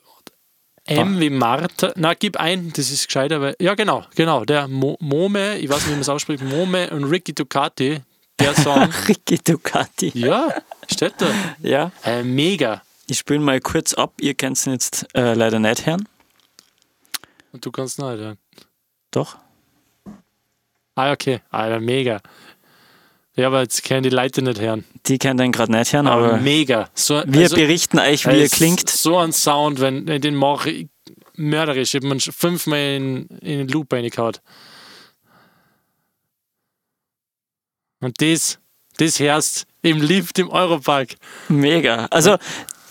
[0.86, 1.92] M wie Martha.
[1.96, 3.54] Na, gib ein, das ist gescheiter, weil.
[3.60, 4.44] Ja, genau, genau.
[4.44, 8.00] Der Mo Mome, ich weiß nicht, wie man es ausspricht, Mome und Ricky Ducati,
[8.38, 8.88] der Song.
[9.06, 10.12] Ricky Ducati.
[10.14, 10.48] ja,
[10.90, 11.26] steht da.
[11.60, 11.92] Ja.
[12.04, 12.82] Äh, mega.
[13.06, 14.14] Ich spiele mal kurz ab.
[14.20, 16.08] Ihr könnt es jetzt äh, leider nicht hören.
[17.52, 18.34] Und du kannst nicht, ja.
[19.10, 19.36] Doch.
[20.94, 21.40] Ah, okay.
[21.50, 22.20] Alter, mega.
[23.38, 24.84] Ja, aber jetzt können die Leute nicht hören.
[25.06, 26.90] Die können den gerade nicht hören, Aber aber mega.
[26.92, 28.90] So, wir also, berichten euch, wie er klingt.
[28.90, 30.88] So ein Sound, wenn, wenn den mache ich
[31.34, 31.94] mörderisch.
[31.94, 34.38] Ich habe man fünfmal in, in den Loop reingehauen.
[38.00, 38.58] Und das,
[38.96, 41.14] das hörst im Lift im Europark.
[41.48, 42.06] Mega.
[42.10, 42.38] Also,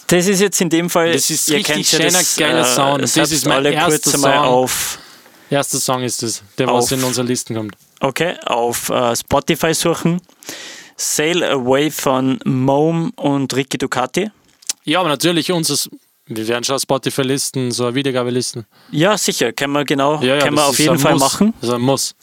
[0.07, 1.11] das ist jetzt in dem Fall.
[1.11, 3.03] Das ist ihr richtig schöner, geiler Sound.
[3.03, 4.45] Das ist mein alle erster kurz mal Song.
[4.45, 4.99] auf.
[5.49, 7.75] Erster Song ist das, der was in unsere Listen kommt.
[7.99, 10.21] Okay, auf äh, Spotify suchen.
[10.95, 14.31] Sail Away von Mome und Ricky Ducati.
[14.83, 15.89] Ja, aber natürlich unseres.
[16.25, 18.65] Wir werden schon Spotify-Listen, so Wiedergabelisten.
[18.91, 21.21] Ja, sicher, können wir genau, Ja, ja, können wir auf jeden Fall Muss.
[21.21, 21.53] machen.
[21.61, 22.15] Das ist ein Muss.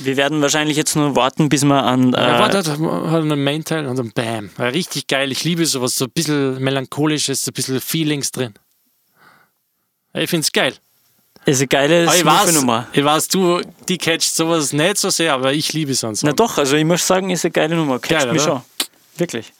[0.00, 2.14] Wir werden wahrscheinlich jetzt nur warten, bis wir an.
[2.14, 4.50] Äh, Ja, warte, hat einen Main-Teil und dann Bam.
[4.58, 5.30] Richtig geil.
[5.30, 8.54] Ich liebe sowas, so ein bisschen melancholisches, so ein bisschen Feelings drin.
[10.14, 10.74] Ich finde es geil.
[11.46, 12.86] Ist eine geile ich weiß, Nummer.
[12.92, 16.22] ich weiß, du, die catcht sowas nicht so sehr, aber ich liebe sonst.
[16.24, 17.98] Na doch, also ich muss sagen, ist eine geile Nummer.
[17.98, 18.64] Catcht Geil, mich oder?
[18.78, 18.88] schon.
[19.16, 19.52] Wirklich.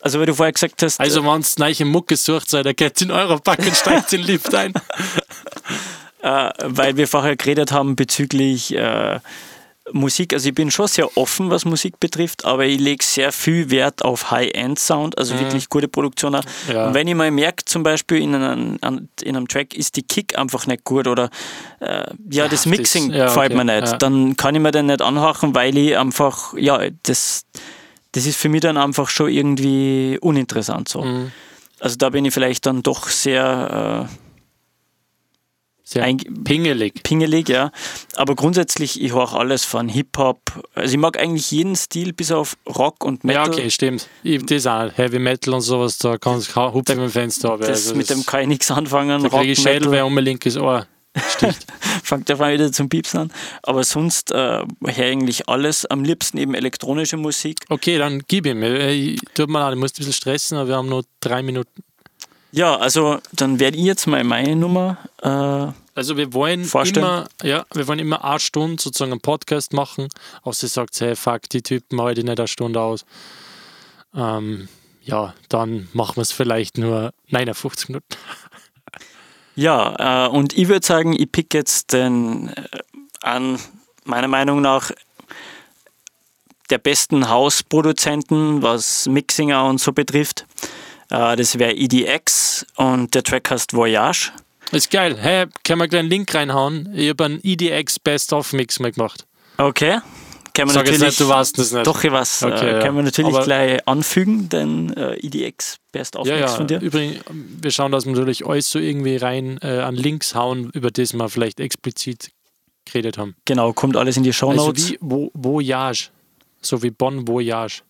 [0.00, 3.00] Also, weil du vorher gesagt hast, Also, wenn es neue Mucke sucht, seid, der geht
[3.00, 4.72] in eurer Pack und steigt den Lift ein.
[6.22, 9.18] äh, weil wir vorher geredet haben bezüglich äh,
[9.92, 10.32] Musik.
[10.32, 14.04] Also, ich bin schon sehr offen, was Musik betrifft, aber ich lege sehr viel Wert
[14.04, 16.42] auf High-End-Sound, also wirklich gute Produktionen.
[16.68, 16.72] Mhm.
[16.74, 16.86] Ja.
[16.86, 18.78] Und wenn ich mal merke, zum Beispiel in einem,
[19.22, 21.30] in einem Track ist die Kick einfach nicht gut oder
[21.80, 23.96] äh, ja, das das- Mixing ja, gefällt okay, mir nicht, ja.
[23.98, 27.44] dann kann ich mir den nicht anhaken, weil ich einfach, ja, das,
[28.12, 31.02] das ist für mich dann einfach schon irgendwie uninteressant so.
[31.02, 31.32] Mhm.
[31.80, 34.27] Also da bin ich vielleicht dann doch sehr äh,
[35.90, 36.04] Sehr
[36.44, 37.02] pingelig.
[37.02, 37.72] pingelig, ja.
[38.14, 40.38] Aber grundsätzlich, ich höre alles von Hip-Hop.
[40.74, 43.48] Also ich mag eigentlich jeden Stil bis auf Rock und Ja, Metal.
[43.48, 44.06] okay, stimmt.
[44.22, 44.90] Ich, das auch.
[44.96, 47.56] Heavy Metal und sowas, da kannst du hupfen mit dem Fenster.
[47.56, 49.22] Das, also mit dem kann ich nichts anfangen.
[49.22, 50.86] da kriege ich Schädel, wer um mein linkes Ohr
[51.30, 51.66] sticht.
[52.04, 53.32] fängt davon wieder zum Piepsen an.
[53.62, 55.86] Aber sonst äh, höre ich eigentlich alles.
[55.86, 57.60] Am liebsten eben elektronische Musik.
[57.70, 58.62] Okay, dann gib ihm.
[58.62, 61.42] Äh, Ich, tut mir leid, ich muss ein bisschen stressen, aber wir haben nur drei
[61.42, 61.82] Minuten.
[62.50, 64.96] Ja, also dann werde ich jetzt mal meine Nummer.
[65.22, 67.04] Äh, Also wir wollen Vorstellen?
[67.04, 70.08] immer, ja, wir wollen immer eine Stunde sozusagen einen Podcast machen.
[70.42, 73.04] Außer ihr sagt, hey, fuck, die Typen heute nicht eine Stunde aus.
[74.14, 74.68] Ähm,
[75.02, 78.16] ja, dann machen wir es vielleicht nur 59 Minuten.
[79.54, 82.62] ja, äh, und ich würde sagen, ich pick jetzt den äh,
[83.22, 83.58] an,
[84.04, 84.90] meiner Meinung nach,
[86.70, 90.46] der besten Hausproduzenten, was Mixinger und so betrifft.
[91.10, 94.32] Äh, das wäre EDX und der Track heißt Voyage.
[94.72, 95.16] Ist geil.
[95.18, 96.92] Hey, können wir gleich einen Link reinhauen?
[96.94, 99.26] Ich habe einen EDX Best-of-Mix mal gemacht.
[99.56, 100.00] Okay.
[100.52, 101.86] Können wir Sag natürlich, nicht, du weißt das nicht.
[101.86, 102.42] Doch, ich weiß.
[102.42, 102.82] Okay, äh.
[102.82, 106.80] Können wir natürlich Aber- gleich anfügen, den äh, EDX Best of Ja, von dir.
[106.80, 110.90] Übrigens, wir schauen, dass wir natürlich alles so irgendwie rein äh, an Links hauen, über
[110.90, 112.30] das wir vielleicht explizit
[112.84, 113.36] geredet haben.
[113.44, 116.08] Genau, kommt alles in die Show Also wie Vo Voyage.
[116.60, 117.82] So wie Bon Voyage.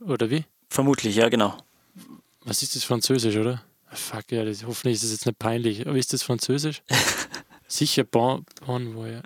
[0.00, 0.44] Oder wie?
[0.70, 1.54] Vermutlich, ja, genau.
[2.44, 3.62] Was ist das Französisch, oder?
[3.90, 5.86] Ah, Fuck, ja, das, hoffentlich ist das jetzt nicht peinlich.
[5.86, 6.82] Aber ist das Französisch?
[7.68, 9.22] Sicher, Bon, bon.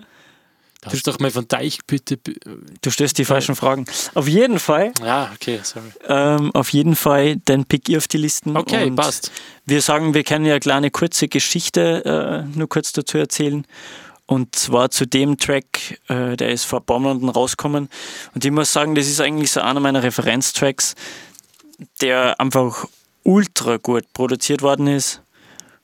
[0.81, 2.17] Darfst du doch mal von Deich bitte.
[2.17, 2.39] bi-
[2.81, 3.85] Du stößt die falschen Fragen.
[4.13, 5.87] Auf jeden Fall, Ja, okay, sorry.
[6.07, 8.55] ähm, auf jeden Fall, den pick ich auf die Listen.
[8.55, 9.31] Okay, und passt.
[9.65, 13.65] Wir sagen, wir können ja eine kleine kurze Geschichte äh, nur kurz dazu erzählen.
[14.27, 17.89] Und zwar zu dem Track, äh, der ist vor ein paar Monaten rausgekommen.
[18.35, 20.93] Und ich muss sagen, das ist eigentlich so einer meiner Referenztracks,
[22.01, 22.85] der einfach
[23.27, 25.21] ultra gut produziert worden ist.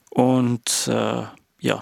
[0.10, 1.24] Und äh,
[1.60, 1.82] ja,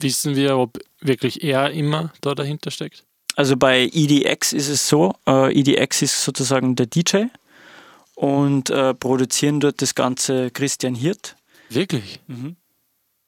[0.00, 3.04] Wissen wir, ob wirklich er immer da dahinter steckt?
[3.40, 7.24] also bei EDX ist es so, äh, EDX ist sozusagen der DJ
[8.14, 11.36] und äh, produzieren dort das Ganze Christian Hirt.
[11.70, 12.20] Wirklich?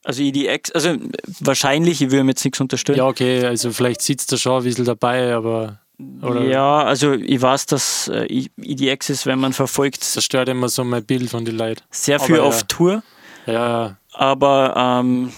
[0.05, 0.97] Also EDX, also
[1.41, 2.99] wahrscheinlich, ich würde mir jetzt nichts unterstellen.
[2.99, 5.81] Ja, okay, also vielleicht sitzt er schon ein bisschen dabei, aber.
[6.23, 8.27] Oder Ja, also ich weiß, dass äh,
[8.57, 11.83] EDX ist, wenn man verfolgt, zerstört immer so mein Bild von den Leuten.
[11.91, 12.43] sehr aber viel ja.
[12.43, 13.03] auf Tour,
[13.47, 15.33] Ja, aber ähm,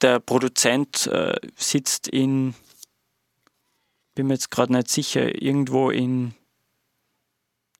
[0.00, 2.54] der Produzent äh, sitzt in,
[4.14, 6.34] bin mir jetzt gerade nicht sicher, irgendwo in,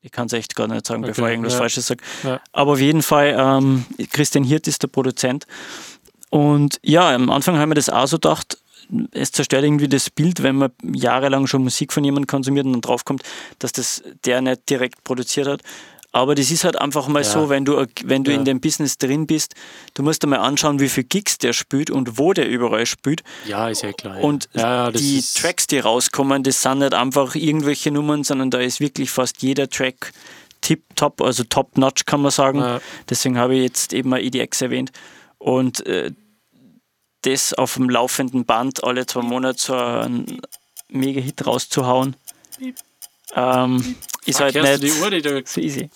[0.01, 1.59] ich kann es echt gar nicht sagen, Okay, bevor ich irgendwas ja.
[1.59, 2.39] Falsches sage, Ja.
[2.51, 5.45] aber auf jeden Fall, ähm, Christian Hirt ist der Produzent
[6.29, 8.57] Und ja, am Anfang haben wir das auch so gedacht,
[9.11, 12.81] es zerstört irgendwie das Bild, wenn man jahrelang schon Musik von jemandem konsumiert und dann
[12.81, 13.23] draufkommt,
[13.59, 15.61] dass das der nicht direkt produziert hat.
[16.15, 17.29] Aber das ist halt einfach mal ja.
[17.29, 18.37] so, wenn du, wenn du ja.
[18.37, 19.53] in dem Business drin bist,
[19.95, 23.21] du musst dir mal anschauen, wie viele Gigs der spielt und wo der überall spielt.
[23.45, 24.17] Ja, ist ja klar.
[24.17, 24.23] Ja.
[24.23, 29.11] Und die Tracks, die rauskommen, das sind nicht einfach irgendwelche Nummern, sondern da ist wirklich
[29.11, 30.13] fast jeder Track
[30.61, 32.79] tip-top, also top-notch kann man sagen.
[33.09, 34.93] Deswegen habe ich jetzt eben mal EDX erwähnt.
[35.37, 36.11] Und äh,
[37.25, 40.41] das auf dem laufenden Band alle zwei Monate so einen
[40.89, 42.15] Mega-Hit rauszuhauen.
[43.35, 43.95] Ähm,
[44.25, 45.89] ist halt nicht die Uhr, die du so easy.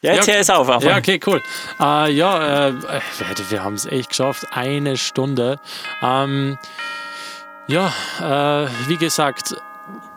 [0.00, 0.68] Ja, jetzt ja, hör es auf.
[0.68, 0.88] Einfach.
[0.88, 1.42] Ja, okay, cool.
[1.80, 2.72] Uh, ja, äh,
[3.48, 4.46] wir haben es echt geschafft.
[4.52, 5.60] Eine Stunde.
[6.02, 6.56] Ähm,
[7.66, 9.56] ja, äh, wie gesagt,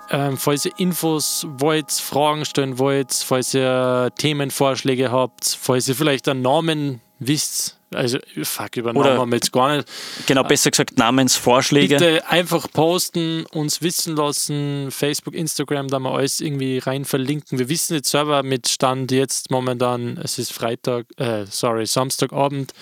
[0.09, 6.27] äh, falls ihr Infos wollt, Fragen stellen wollt, falls ihr Themenvorschläge habt, falls ihr vielleicht
[6.27, 9.87] einen Namen wisst, also, fuck, über Namen haben wir jetzt gar nicht.
[10.25, 11.95] Genau, besser gesagt Namensvorschläge.
[11.95, 17.59] Bitte einfach posten, uns wissen lassen, Facebook, Instagram, da mal alles irgendwie rein verlinken.
[17.59, 22.73] Wir wissen jetzt selber mit Stand jetzt momentan, es ist Freitag, äh, sorry, Samstagabend,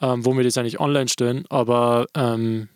[0.00, 2.68] ähm, wo wir das eigentlich online stellen, aber ähm,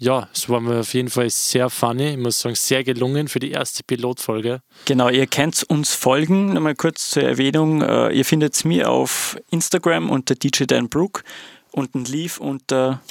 [0.00, 2.12] ja, es war mir auf jeden Fall sehr funny.
[2.12, 4.62] Ich muss sagen, sehr gelungen für die erste Pilotfolge.
[4.86, 6.54] Genau, ihr könnt uns folgen.
[6.54, 7.82] Nochmal kurz zur Erwähnung.
[7.82, 11.22] Uh, ihr findet mich auf Instagram unter DJ Dan Brook
[11.70, 13.02] und ein Leaf unter.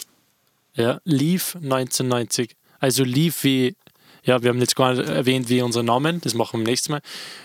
[0.73, 2.55] Ja, Leaf 1990.
[2.79, 3.75] Also Leaf wie.
[4.23, 6.21] Ja, wir haben jetzt gar nicht erwähnt, wie unser Namen.
[6.21, 7.01] Das machen wir beim nächsten Mal.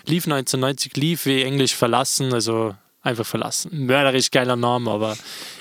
[0.07, 3.85] Leaf 1990, Leaf wie Englisch verlassen, also einfach verlassen.
[3.85, 5.15] Mörderisch geiler Name, aber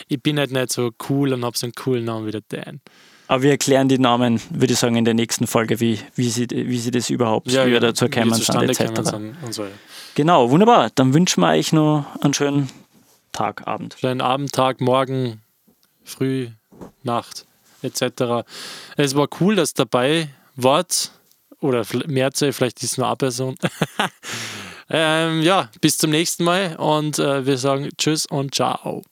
[0.08, 2.80] ich bin halt nicht so cool und habe so einen coolen Namen wie der Dan.
[3.26, 6.46] Aber wir erklären die Namen, würde ich sagen, in der nächsten Folge, wie, wie, sie,
[6.50, 9.00] wie sie das überhaupt, ja, wie wir dazu kommen sind, etc.
[9.50, 9.66] So.
[10.14, 10.90] Genau, wunderbar.
[10.94, 12.68] Dann wünschen wir euch noch einen schönen
[13.32, 13.96] Tag, Abend.
[13.98, 15.40] Schönen Abend, Tag, Morgen,
[16.04, 16.48] Früh,
[17.02, 17.46] Nacht,
[17.82, 18.46] etc.
[18.96, 21.10] Es war cool, dass dabei wart.
[21.60, 23.56] Oder Mehrzahl, vielleicht ist es nur eine Person.
[24.90, 29.02] ähm, ja, bis zum nächsten Mal und äh, wir sagen Tschüss und Ciao.